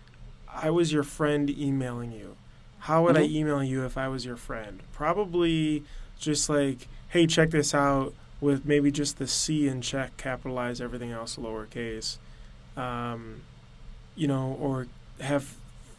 [0.53, 2.35] I was your friend emailing you.
[2.81, 3.31] How would I Mhm.
[3.31, 4.83] email you if I was your friend?
[4.93, 5.85] Probably
[6.19, 11.13] just like, hey, check this out with maybe just the C in check, capitalize everything
[11.13, 12.17] else lowercase.
[12.77, 13.43] Um,
[14.17, 14.87] you know, or
[15.21, 15.55] have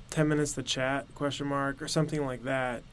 [0.10, 2.84] 10 minutes to chat question mark or something like that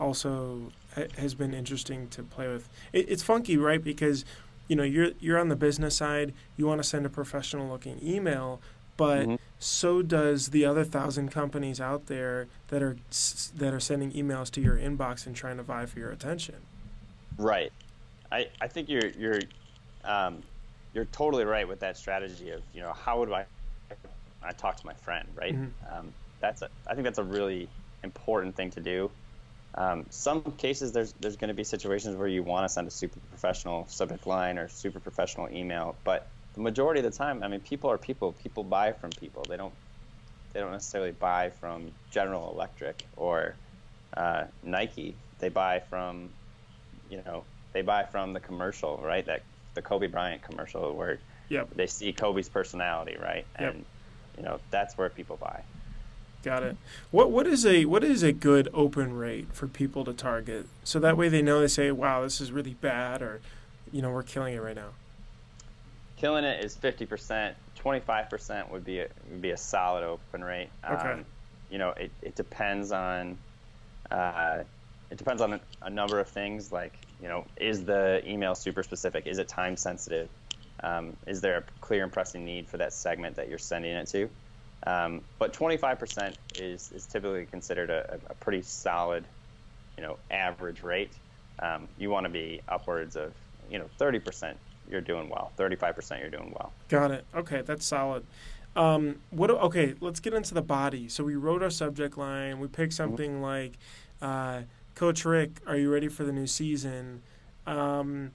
[0.00, 4.24] also ha- has been interesting to play with it, it's funky right because
[4.66, 8.00] you know you're you're on the business side you want to send a professional looking
[8.02, 8.60] email
[8.96, 9.38] but Mhm.
[9.58, 12.96] so does the other thousand companies out there that are
[13.54, 16.66] that are sending emails to your inbox and trying to vie for your attention
[17.38, 17.72] Right.
[18.32, 19.40] I, I think you're you're
[20.04, 20.44] um,
[20.92, 23.46] you're totally right with that strategy of you know how would I
[24.42, 25.54] I talk to my friend right.
[25.54, 25.74] Mhm.
[25.90, 27.70] Um, that's a, I think that's a really
[28.02, 29.10] important thing to do.
[29.76, 32.90] Um, some cases there's there's going to be situations where you want to send a
[32.90, 37.48] super professional subject line or super professional email, but the majority of the time, I
[37.48, 38.32] mean, people are people.
[38.42, 39.44] People buy from people.
[39.48, 39.74] They don't
[40.52, 43.54] they don't necessarily buy from General Electric or
[44.16, 45.16] uh, Nike.
[45.40, 46.30] They buy from
[47.10, 49.26] you know they buy from the commercial, right?
[49.26, 49.42] That
[49.74, 51.18] the Kobe Bryant commercial where
[51.50, 51.74] Yep.
[51.76, 53.44] they see Kobe's personality, right?
[53.60, 53.74] Yep.
[53.74, 53.84] And
[54.38, 55.62] you know that's where people buy.
[56.42, 56.76] Got it.
[57.10, 60.66] What what is a what is a good open rate for people to target?
[60.84, 63.40] So that way they know they say, "Wow, this is really bad," or,
[63.92, 64.90] you know, we're killing it right now.
[66.24, 67.54] Killing it is fifty percent.
[67.74, 70.70] Twenty five percent would be a, would be a solid open rate.
[70.90, 71.10] Okay.
[71.10, 71.26] Um,
[71.70, 73.36] you know, it, it depends on
[74.10, 74.62] uh,
[75.10, 76.72] it depends on a, a number of things.
[76.72, 79.26] Like you know, is the email super specific?
[79.26, 80.30] Is it time sensitive?
[80.82, 84.06] Um, is there a clear and pressing need for that segment that you're sending it
[84.08, 84.30] to?
[84.86, 89.24] Um, but 25% is, is typically considered a, a pretty solid,
[89.98, 91.12] you know, average rate.
[91.58, 93.32] Um, you want to be upwards of,
[93.70, 94.56] you know, 30%.
[94.88, 95.52] You're doing well.
[95.58, 96.20] 35%.
[96.20, 96.72] You're doing well.
[96.88, 97.24] Got it.
[97.34, 98.24] Okay, that's solid.
[98.76, 99.50] Um, what?
[99.50, 101.08] Okay, let's get into the body.
[101.08, 102.58] So we wrote our subject line.
[102.58, 103.78] We picked something like,
[104.20, 104.62] uh,
[104.96, 107.22] "Coach Rick, are you ready for the new season?"
[107.68, 108.32] Um,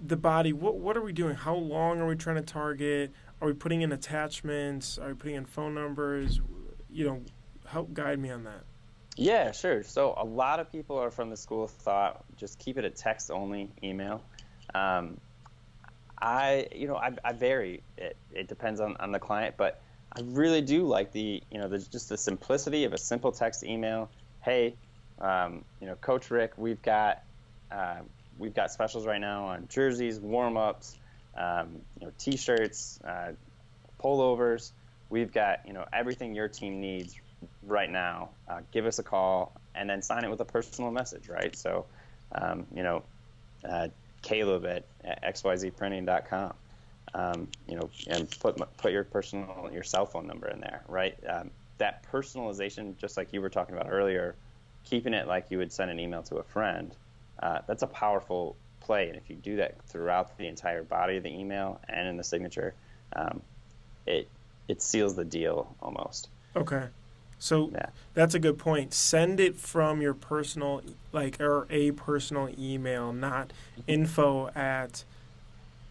[0.00, 0.52] the body.
[0.52, 0.76] What?
[0.76, 1.34] What are we doing?
[1.34, 3.10] How long are we trying to target?
[3.40, 4.98] Are we putting in attachments?
[4.98, 6.40] Are we putting in phone numbers?
[6.88, 7.22] You know,
[7.66, 8.62] help guide me on that.
[9.16, 9.82] Yeah, sure.
[9.82, 12.90] So a lot of people are from the school of thought, just keep it a
[12.90, 14.22] text only email.
[14.74, 15.18] Um,
[16.22, 17.82] I, you know, I, I vary.
[17.98, 19.82] It, it depends on, on the client, but
[20.16, 23.64] I really do like the, you know, the, just the simplicity of a simple text
[23.64, 24.08] email.
[24.40, 24.76] Hey,
[25.20, 27.22] um, you know, Coach Rick, we've got,
[27.72, 27.96] uh,
[28.38, 30.96] we've got specials right now on jerseys, warm ups,
[31.36, 33.32] um, you know, t-shirts, uh,
[34.00, 34.70] pullovers.
[35.10, 37.16] We've got, you know, everything your team needs
[37.64, 38.30] right now.
[38.48, 41.56] Uh, give us a call and then sign it with a personal message, right?
[41.56, 41.86] So,
[42.32, 43.02] um, you know,
[43.68, 43.88] uh,
[44.22, 44.86] Caleb at,
[45.34, 46.54] xyzprinting.com.
[47.14, 51.14] Um, you know, and put put your personal your cell phone number in there, right?
[51.28, 54.36] Um, that personalization, just like you were talking about earlier,
[54.84, 56.96] keeping it like you would send an email to a friend,
[57.42, 59.08] uh, that's a powerful play.
[59.08, 62.24] And if you do that throughout the entire body of the email and in the
[62.24, 62.74] signature,
[63.14, 63.42] um,
[64.06, 64.30] it
[64.68, 66.28] it seals the deal almost.
[66.56, 66.86] Okay.
[67.42, 67.86] So yeah.
[68.14, 68.94] that's a good point.
[68.94, 73.52] Send it from your personal, like, or a personal email, not
[73.88, 75.02] info at,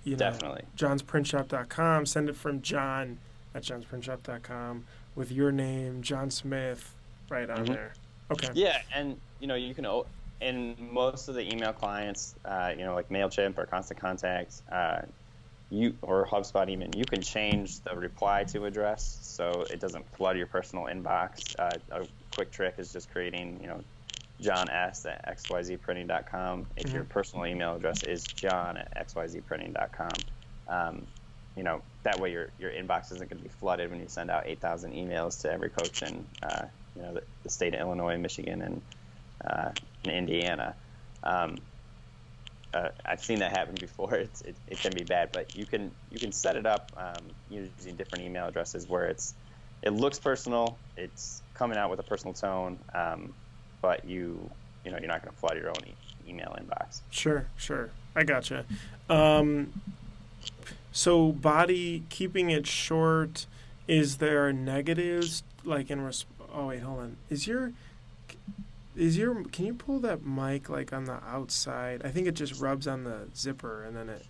[0.06, 0.64] you know, Definitely.
[0.78, 2.06] johnsprintshop.com.
[2.06, 3.18] Send it from john
[3.54, 4.86] at johnsprintshop.com
[5.16, 6.96] with your name, John Smith,
[7.28, 7.74] right on mm-hmm.
[7.74, 7.96] there.
[8.32, 8.48] Okay.
[8.54, 9.86] Yeah, and, you know, you can,
[10.40, 15.02] in most of the email clients, uh, you know, like MailChimp or Constant Contact, uh,
[15.72, 20.38] you or HubSpot even, you can change the reply to address so it doesn't flood
[20.38, 21.56] your personal inbox.
[21.58, 23.82] Uh, a quick trick is just creating, you know,
[24.42, 26.68] John S at xyzprinting.com.
[26.76, 26.96] If mm-hmm.
[26.96, 30.12] your personal email address is John at xyzprinting.com,
[30.68, 31.08] um,
[31.56, 34.32] you know that way your your inbox isn't going to be flooded when you send
[34.32, 38.18] out 8,000 emails to every coach in uh, you know the, the, state of Illinois,
[38.18, 38.82] Michigan, and,
[39.46, 39.70] uh,
[40.06, 40.76] in Indiana.
[41.24, 41.58] Um,
[42.74, 44.14] uh, I've seen that happen before.
[44.22, 47.26] It's, it, it can be bad, but you can you can set it up um,
[47.50, 49.34] using different email addresses where it's
[49.84, 50.78] it looks personal.
[50.98, 53.34] It's coming out with a personal tone, um,
[53.82, 54.50] but you
[54.86, 57.02] you know you're not going to flood your own e- email inbox.
[57.10, 58.66] Sure, sure, I gotcha.
[59.10, 59.74] Um,
[60.92, 63.46] so body keeping it short.
[63.88, 67.18] Is there negatives like in resp- Oh wait, hold on.
[67.30, 67.74] Is your
[68.96, 72.02] is your can you pull that mic like on the outside?
[72.04, 74.26] I think it just rubs on the zipper and then it.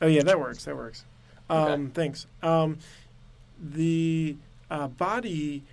[0.00, 0.64] Oh yeah, that works.
[0.64, 1.04] That works.
[1.50, 1.86] Um, okay.
[1.94, 2.26] Thanks.
[2.42, 2.78] Um,
[3.60, 4.36] the
[4.70, 5.64] uh, body.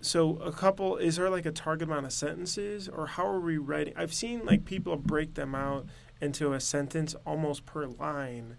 [0.00, 3.58] So a couple is there like a target amount of sentences or how are we
[3.58, 3.94] writing?
[3.96, 5.86] I've seen like people break them out
[6.20, 8.56] into a sentence almost per line.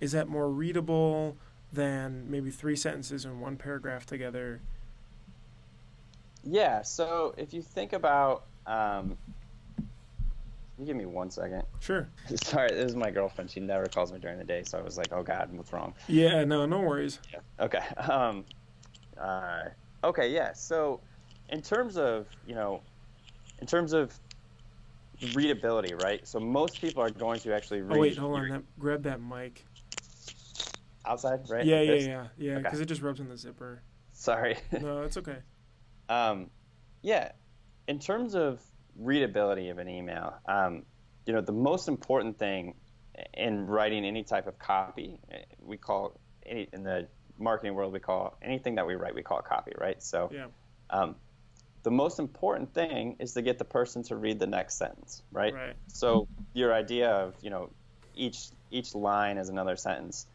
[0.00, 1.36] Is that more readable
[1.72, 4.60] than maybe three sentences in one paragraph together?
[6.44, 6.82] Yeah.
[6.82, 9.16] So if you think about, um,
[10.78, 11.62] you give me one second.
[11.80, 12.08] Sure.
[12.42, 13.50] Sorry, this is my girlfriend.
[13.50, 15.94] She never calls me during the day, so I was like, "Oh God, what's wrong?"
[16.08, 16.44] Yeah.
[16.44, 16.66] No.
[16.66, 17.18] No worries.
[17.32, 17.64] Yeah.
[17.64, 17.82] Okay.
[18.10, 18.44] Um.
[19.20, 19.64] Uh.
[20.04, 20.32] Okay.
[20.32, 20.52] Yeah.
[20.54, 21.00] So,
[21.50, 22.80] in terms of you know,
[23.60, 24.18] in terms of
[25.34, 26.26] readability, right?
[26.26, 27.96] So most people are going to actually read.
[27.96, 28.48] Oh wait, hold on.
[28.48, 29.64] That, grab that mic.
[31.04, 31.64] Outside, right?
[31.64, 32.58] Yeah, yeah, yeah, yeah.
[32.58, 32.82] Because okay.
[32.82, 33.82] it just rubs in the zipper.
[34.12, 34.56] Sorry.
[34.80, 35.38] no, it's okay.
[36.10, 36.50] Um,
[37.02, 37.30] yeah,
[37.88, 38.60] in terms of
[38.98, 40.82] readability of an email, um,
[41.24, 42.74] you know, the most important thing
[43.34, 45.18] in writing any type of copy,
[45.62, 47.06] we call any, in the
[47.38, 50.02] marketing world we call anything that we write we call copy, right?
[50.02, 50.46] So, yeah.
[50.90, 51.14] um,
[51.82, 55.54] the most important thing is to get the person to read the next sentence, right?
[55.54, 55.76] Right.
[55.86, 57.70] So your idea of you know
[58.14, 60.26] each each line is another sentence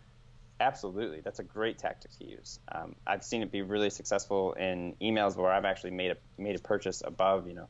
[0.59, 2.59] Absolutely, that's a great tactic to use.
[2.71, 6.55] Um, I've seen it be really successful in emails where I've actually made a made
[6.55, 7.67] a purchase above you know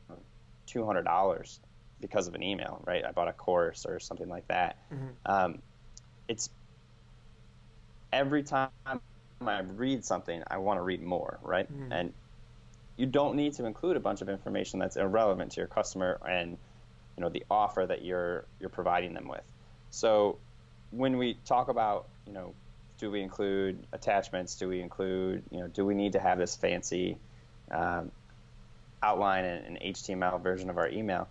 [0.66, 1.58] two hundred dollars
[2.00, 2.80] because of an email.
[2.86, 4.78] Right, I bought a course or something like that.
[4.92, 5.06] Mm-hmm.
[5.26, 5.62] Um,
[6.28, 6.48] it's
[8.12, 11.40] every time I read something, I want to read more.
[11.42, 11.90] Right, mm-hmm.
[11.90, 12.12] and
[12.96, 16.56] you don't need to include a bunch of information that's irrelevant to your customer and
[17.16, 19.42] you know the offer that you're you're providing them with.
[19.90, 20.38] So
[20.92, 22.54] when we talk about you know
[22.98, 24.56] do we include attachments?
[24.56, 27.18] Do we include, you know, do we need to have this fancy
[27.70, 28.10] um,
[29.02, 31.28] outline and an HTML version of our email?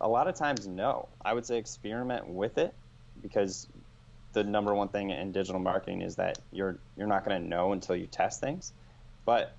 [0.00, 1.08] A lot of times, no.
[1.24, 2.74] I would say experiment with it
[3.22, 3.66] because
[4.32, 7.72] the number one thing in digital marketing is that you're you're not going to know
[7.72, 8.72] until you test things.
[9.24, 9.54] But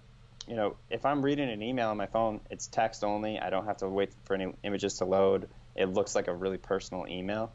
[0.47, 3.39] you know, if I'm reading an email on my phone, it's text only.
[3.39, 5.49] I don't have to wait for any images to load.
[5.75, 7.51] It looks like a really personal email.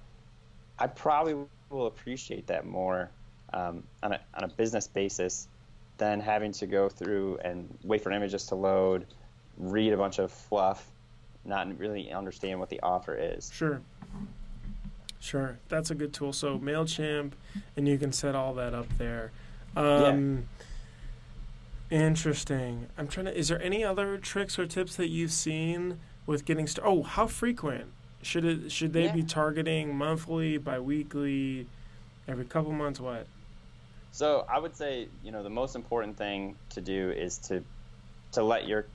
[0.78, 1.36] I probably
[1.70, 3.10] will appreciate that more
[3.52, 5.48] um, on, a, on a business basis
[5.98, 9.06] than having to go through and wait for images to load,
[9.58, 10.86] read a bunch of fluff,
[11.44, 13.50] not really understand what the offer is.
[13.52, 13.80] Sure.
[15.20, 15.58] Sure.
[15.68, 16.32] That's a good tool.
[16.32, 17.32] So MailChimp,
[17.76, 19.30] and you can set all that up there.
[19.76, 20.48] Um,
[21.90, 22.04] yeah.
[22.04, 22.86] Interesting.
[22.96, 23.36] I'm trying to.
[23.38, 26.90] Is there any other tricks or tips that you've seen with getting started?
[26.90, 27.86] Oh, how frequent
[28.22, 28.72] should it?
[28.72, 29.12] Should they Yeah.
[29.12, 31.66] be targeting monthly, biweekly,
[32.26, 32.98] every couple months?
[32.98, 33.26] What?
[34.12, 37.64] So I would say, you know, the most important thing to do is to
[38.32, 38.88] to let your,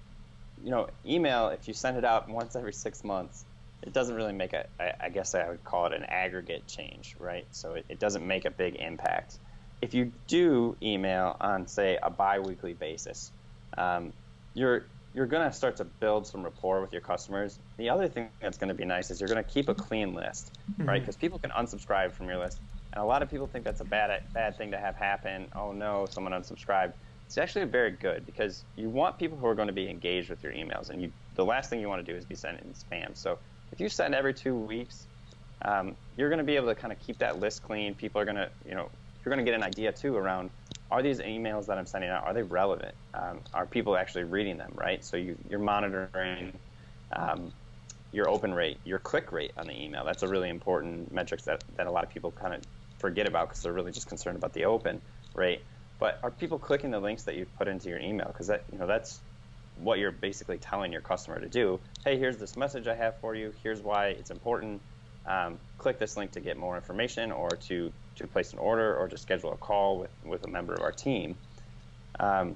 [0.58, 1.50] you know, email.
[1.50, 3.46] If you send it out once every six months,
[3.84, 4.66] it doesn't really make a.
[4.80, 7.48] I, I guess I would call it an aggregate change, right?
[7.52, 9.40] So it, it doesn't make a big impact.
[9.82, 13.32] If you do email on, say, a biweekly basis,
[13.78, 14.14] um,
[14.54, 17.60] you're you're going to start to build some rapport with your customers.
[17.78, 20.14] The other thing that's going to be nice is you're going to keep a clean
[20.14, 20.98] list, right?
[20.98, 21.02] Mhm.
[21.02, 22.62] Because people can unsubscribe from your list,
[22.98, 25.48] and a lot of people think that's a bad bad thing to have happen.
[25.56, 26.94] Oh no, someone unsubscribed.
[27.28, 30.42] It's actually very good because you want people who are going to be engaged with
[30.42, 33.16] your emails, and you the last thing you want to do is be sending spam.
[33.16, 33.38] So
[33.72, 35.06] if you send every two weeks,
[35.64, 37.94] um, you're going to be able to kind of keep that list clean.
[37.94, 38.90] People are going to, you know,
[39.24, 40.50] you're going to get an idea too around
[40.90, 42.96] are these emails that I'm sending out are they relevant?
[43.14, 44.72] Um, are people actually reading them?
[44.74, 45.06] Right.
[45.06, 46.58] So you, you're monitoring
[47.16, 47.54] um,
[48.12, 50.04] your open rate, your click rate on the email.
[50.04, 52.62] That's a really important metric that, that a lot of people kind of
[52.98, 55.02] forget about because they're really just concerned about the open
[55.34, 55.62] rate.
[56.00, 58.28] But are people clicking the links that you've put into your email?
[58.28, 59.20] Because that you know that's
[59.80, 61.80] what you're basically telling your customer to do.
[62.04, 63.54] Hey, here's this message I have for you.
[63.64, 64.82] Here's why it's important.
[65.26, 69.08] Um, click this link to get more information or to, to place an order or
[69.08, 71.36] to schedule a call with, with a member of our team.
[72.20, 72.56] Um,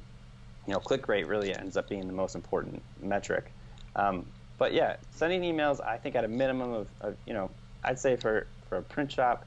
[0.65, 3.51] you know, click rate really ends up being the most important metric.
[3.95, 4.25] Um,
[4.57, 7.49] but yeah, sending emails, I think at a minimum of, of, you know,
[7.83, 9.45] I'd say for, for a print shop,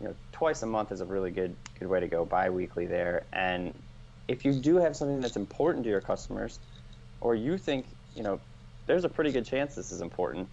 [0.00, 2.24] you know, twice a month is a really good good way to go.
[2.24, 3.72] Bi-weekly there, and
[4.28, 6.58] if you do have something that's important to your customers,
[7.20, 8.38] or you think, you know,
[8.86, 10.48] there's a pretty good chance this is important,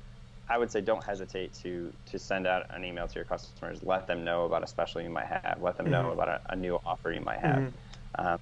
[0.49, 3.83] I would say don't hesitate to to send out an email to your customers.
[3.83, 5.59] Let them know about a special you might have.
[5.61, 6.13] Let them know Mhm.
[6.13, 7.57] about a, a new offer you might have.
[7.57, 7.73] Mhm.
[8.17, 8.39] Um,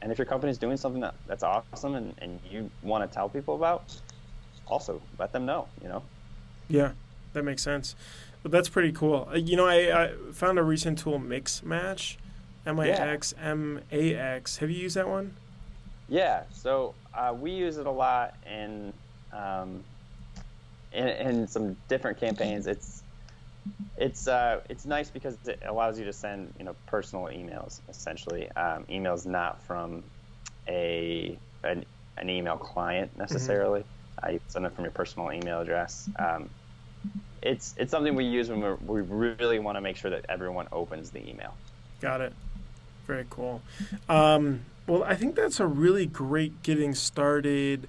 [0.00, 3.28] and if your company's doing something that, that's awesome and, and you want to tell
[3.28, 4.00] people about,
[4.68, 5.66] also let them know.
[5.82, 6.02] You know.
[6.68, 6.92] Yeah,
[7.32, 7.96] that makes sense.
[8.42, 9.28] But that's pretty cool.
[9.32, 12.16] Uh, You know, I, I found a recent tool, Mixmax,
[12.66, 14.58] M I X M A X.
[14.58, 15.34] Have you used that one?
[16.08, 18.92] Yeah, so uh, we use it a lot in,
[19.32, 19.84] um,
[20.92, 22.66] in in some different campaigns.
[22.66, 23.02] It's
[23.98, 28.50] it's uh, it's nice because it allows you to send you know personal emails essentially,
[28.52, 30.02] um, emails not from
[30.66, 31.84] a an,
[32.16, 33.84] an email client necessarily.
[34.22, 36.08] Uh, you send it from your personal email address.
[36.18, 36.48] Um,
[37.48, 41.10] it's it's something we use when we really want to make sure that everyone opens
[41.10, 41.54] the email.
[42.00, 42.32] Got it.
[43.06, 43.62] Very cool.
[44.08, 47.88] Um, well, I think that's a really great getting started.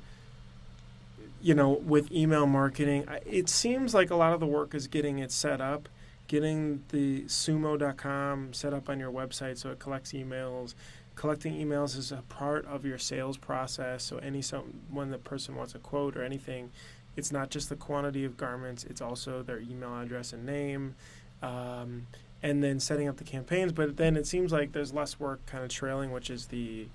[1.41, 5.19] You know, with email marketing, it seems like a lot of the work is getting
[5.19, 5.87] it set up,
[6.27, 10.73] getting the sumo.com set up on your website so it collects emails.
[11.15, 14.03] Collecting emails is a part of your sales process.
[14.03, 16.71] So any some when the person wants a quote or anything,
[17.19, 20.95] it's not just the quantity of garments; it's also their email address and name.
[21.43, 22.07] Um,
[22.41, 23.71] and then setting up the campaigns.
[23.71, 26.87] But then it seems like there's less work kind of trailing, which is the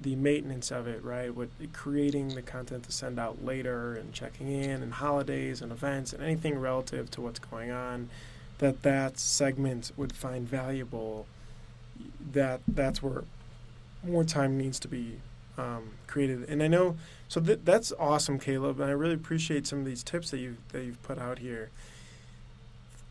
[0.00, 1.34] the maintenance of it, right?
[1.34, 6.12] With creating the content to send out later and checking in and holidays and events
[6.12, 8.08] and anything relative to what's going on
[8.58, 11.26] that that segment would find valuable.
[12.32, 13.24] That that's where
[14.04, 15.20] more time needs to be
[15.58, 16.48] um, created.
[16.48, 16.96] And I know
[17.28, 18.80] so th- that's awesome, Caleb.
[18.80, 21.70] And I really appreciate some of these tips that you that you've put out here.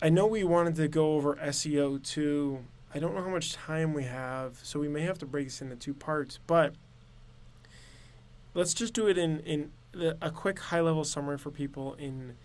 [0.01, 2.59] I know we wanted to go over SEO too.
[2.93, 5.61] I don't know how much time we have, so we may have to break this
[5.61, 6.39] into two parts.
[6.47, 6.73] But
[8.53, 12.35] let's just do it in in the, a quick high level summary for people in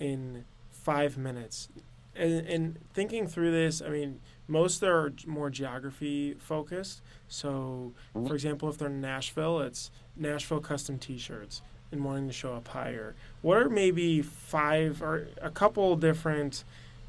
[0.00, 1.68] in five minutes.
[2.14, 4.20] And, and thinking through this, I mean,
[4.52, 7.00] most are more geography focused.
[7.26, 8.28] So, Mhm.
[8.28, 12.68] for example, if they're in Nashville, it's Nashville custom T-shirts and wanting to show up
[12.68, 13.14] higher.
[13.40, 16.64] What are maybe five or a couple different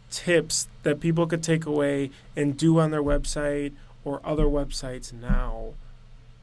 [0.09, 3.73] tips that people could take away and do on their website
[4.05, 5.73] or other websites now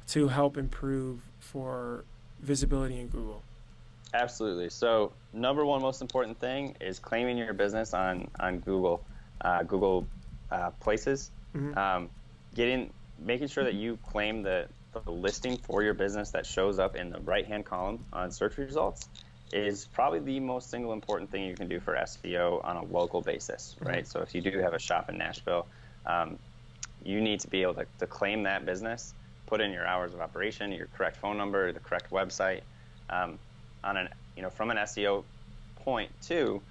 [0.08, 2.04] to help improve for
[2.40, 3.42] visibility in Google?
[4.12, 4.68] Absolutely.
[4.68, 9.04] So, number one most important thing is claiming your business on on Google,
[9.42, 10.04] uh, Google
[10.50, 11.30] uh, Places.
[11.56, 11.76] Mhm.
[11.76, 12.10] Um,
[12.54, 16.96] getting, making sure that you claim the, the listing for your business that shows up
[16.96, 19.08] in the right hand column on search results
[19.52, 23.20] is probably the most single important thing you can do for SEO on a local
[23.20, 24.06] basis, right?
[24.06, 25.68] So, if you do have a shop in Nashville,
[26.06, 26.38] um,
[27.02, 29.14] you need to be able to, to claim that business,
[29.46, 32.62] put in your hours of operation, your correct phone number, the correct website.
[33.08, 33.38] Um,
[33.82, 35.24] on an you know from an SEO
[35.76, 36.62] point too,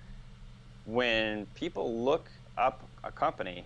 [0.85, 3.63] when people look up a company,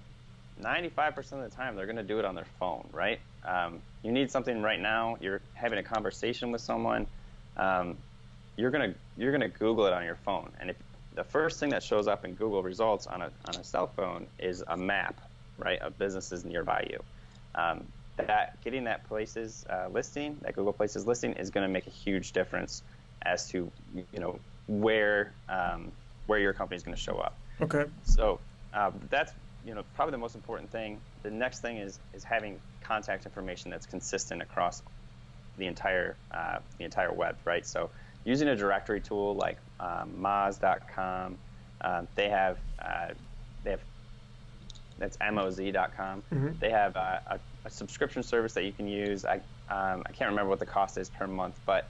[0.62, 3.20] 95% of the time they're going to do it on their phone, right?
[3.46, 5.18] Um, you need something right now.
[5.20, 7.08] You're having a conversation with someone.
[7.58, 7.98] Um,
[8.56, 10.76] you're gonna you're gonna Google it on your phone, and if
[11.16, 14.28] the first thing that shows up in Google results on a on a cell phone
[14.40, 15.20] is a map,
[15.58, 17.04] right, of businesses nearby you.
[17.56, 17.86] Um,
[18.18, 21.92] that getting that places uh, listing, that Google Places listing, is going to make a
[21.92, 22.84] huge difference
[23.24, 25.92] as to you know where um,
[26.28, 27.36] where your company is going to show up.
[27.62, 27.86] Okay.
[28.04, 28.40] So
[28.74, 29.32] uh, that's
[29.66, 31.00] you know probably the most important thing.
[31.24, 34.82] The next thing is is having contact information that's consistent across
[35.58, 37.66] the entire uh, the entire web, right?
[37.66, 37.90] So
[38.26, 41.38] using a directory tool like um, Moz.com,
[41.82, 43.10] um, they have uh,
[43.64, 43.82] they have
[45.00, 46.24] that's Moz.com.
[46.34, 46.50] Mm-hmm.
[46.60, 49.26] They have a, a, subscription service that you can use.
[49.26, 49.38] I
[49.70, 51.88] um, I can't remember what the cost is per month, but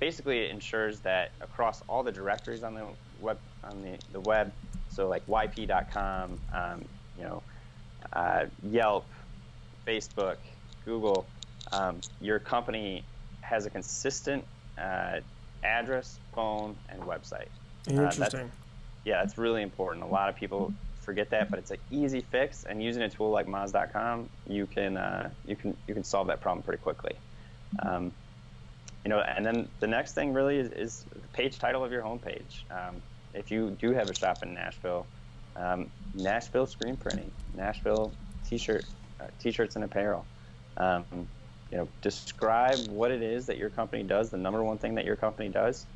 [0.00, 2.86] basically it ensures that across all the directories on the
[3.20, 4.52] web on the, the web,
[4.94, 6.84] so like yp.com, um,
[7.18, 7.42] you know,
[8.12, 9.06] uh, Yelp,
[9.86, 10.36] Facebook,
[10.84, 11.26] Google,
[11.72, 13.04] um, your company
[13.40, 14.44] has a consistent
[14.78, 15.20] uh,
[15.62, 17.48] address, phone, and website.
[17.88, 18.22] Interesting.
[18.22, 18.34] Uh, that's,
[19.04, 20.04] yeah, that's really important.
[20.04, 22.64] A lot of people forget that, but it's an easy fix.
[22.64, 26.40] And using a tool like Moz.com, you can uh, you can you can solve that
[26.40, 27.14] problem pretty quickly.
[27.80, 28.12] Um,
[29.04, 32.02] you know, and then the next thing really is, is the page title of your
[32.02, 32.62] homepage.
[32.70, 33.02] Um,
[33.34, 35.06] if you do have a shop in Nashville,
[35.56, 38.12] um, Nashville screen printing, Nashville
[38.48, 38.84] t-shirt,
[39.20, 40.24] uh, t-shirts and apparel.
[40.76, 41.04] Um,
[41.70, 44.30] you know, describe what it is that your company does.
[44.30, 45.86] The number one thing that your company does.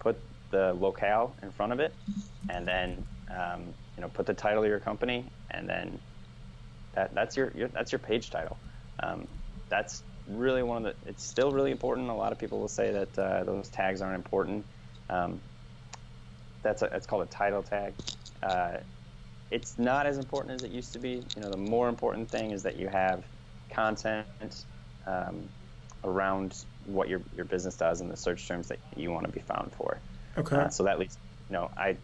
[0.00, 0.18] Put
[0.50, 1.94] the locale in front of it,
[2.48, 6.00] and then um, you know put the title of your company, and then
[6.94, 8.56] that that's your, your that's your page title.
[9.02, 9.28] Um,
[9.68, 11.10] that's really one of the.
[11.10, 12.08] It's still really important.
[12.08, 14.64] A lot of people will say that uh, those tags aren't important.
[15.08, 15.40] Um,
[16.62, 17.94] that's a, that's called a title tag.
[18.42, 18.78] Uh,
[19.50, 21.22] it's not as important as it used to be.
[21.36, 23.24] You know, the more important thing is that you have
[23.70, 24.64] content
[25.06, 25.48] um,
[26.04, 29.40] around what your your business does and the search terms that you want to be
[29.40, 29.98] found for.
[30.38, 30.56] Okay.
[30.56, 31.96] Uh, so that leads, you know, I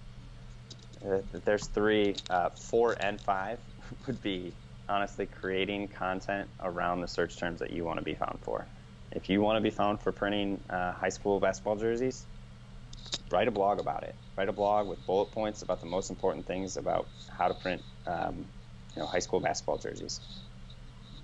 [1.07, 3.59] uh, there's three, uh, four, and five
[4.07, 4.53] would be
[4.89, 8.67] honestly creating content around the search terms that you want to be found for.
[9.13, 12.27] If you want to be found for printing uh, high school basketball jerseys,
[13.31, 14.15] write a blog about it.
[14.37, 17.83] Write a blog with bullet points about the most important things about how to print,
[18.07, 18.45] um,
[18.95, 20.21] you know, high school basketball jerseys.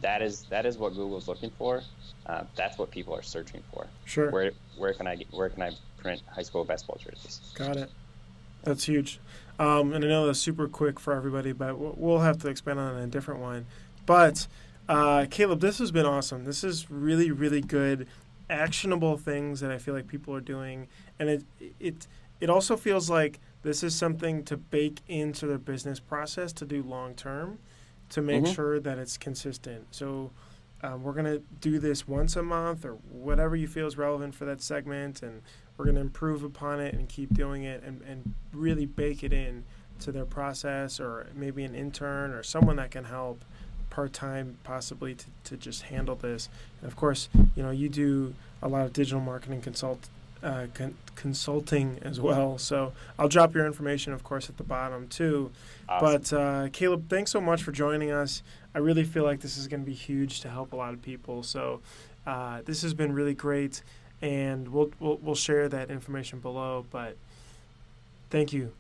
[0.01, 1.83] That is that is what Google's looking for.
[2.27, 3.87] Uh, that's what people are searching for.
[4.05, 4.31] Sure.
[4.31, 7.41] Where where can I get, where can I print high school basketball jerseys?
[7.55, 7.91] Got it.
[8.65, 9.21] That's huge.
[9.59, 12.97] Um, and I know that's super quick for everybody, but we'll have to expand on
[12.97, 13.67] a different one.
[14.07, 14.47] But
[14.89, 16.45] uh, Caleb, this has been awesome.
[16.45, 18.07] This is really, really good,
[18.53, 20.89] actionable things that I feel like people are doing,
[21.19, 21.45] and it
[21.81, 22.07] it
[22.41, 26.83] it also feels like this is something to bake into their business process to do
[26.83, 27.59] long term,
[28.11, 28.53] to make mm-hmm.
[28.53, 29.87] sure that it's consistent.
[29.91, 30.31] So.
[30.85, 34.35] Um, we're going to do this once a month or whatever you feel is relevant
[34.35, 35.41] for that segment and
[35.77, 39.33] we're going to improve upon it and keep doing it and, and really bake it
[39.33, 39.65] in
[40.01, 43.45] to their process or maybe an intern or someone that can help
[43.93, 46.49] part-time possibly to, to just handle this
[46.81, 50.09] and of course you know you do a lot of digital marketing consult
[50.43, 55.07] uh, con- consulting as well so i'll drop your information of course at the bottom
[55.09, 55.51] too
[55.89, 56.21] awesome.
[56.21, 58.43] but uh, caleb thanks so much for joining us
[58.75, 61.01] i really feel like this is going to be huge to help a lot of
[61.03, 61.81] people so
[62.27, 63.83] uh, this has been really great
[64.23, 66.87] and we'll, we'll we'll share that information below.
[66.91, 67.17] But
[68.31, 68.73] thank you.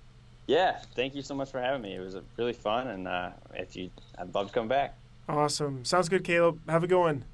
[0.47, 1.95] Yeah, thank you so much for having me.
[1.95, 4.97] It was really fun, and uh, if you, I'd love to come back.
[5.29, 5.85] Awesome.
[5.85, 6.61] Sounds good, Caleb.
[6.69, 7.25] Have a good one.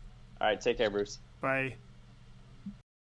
[0.41, 1.19] All right, take care, Bruce.
[1.41, 1.77] Bye.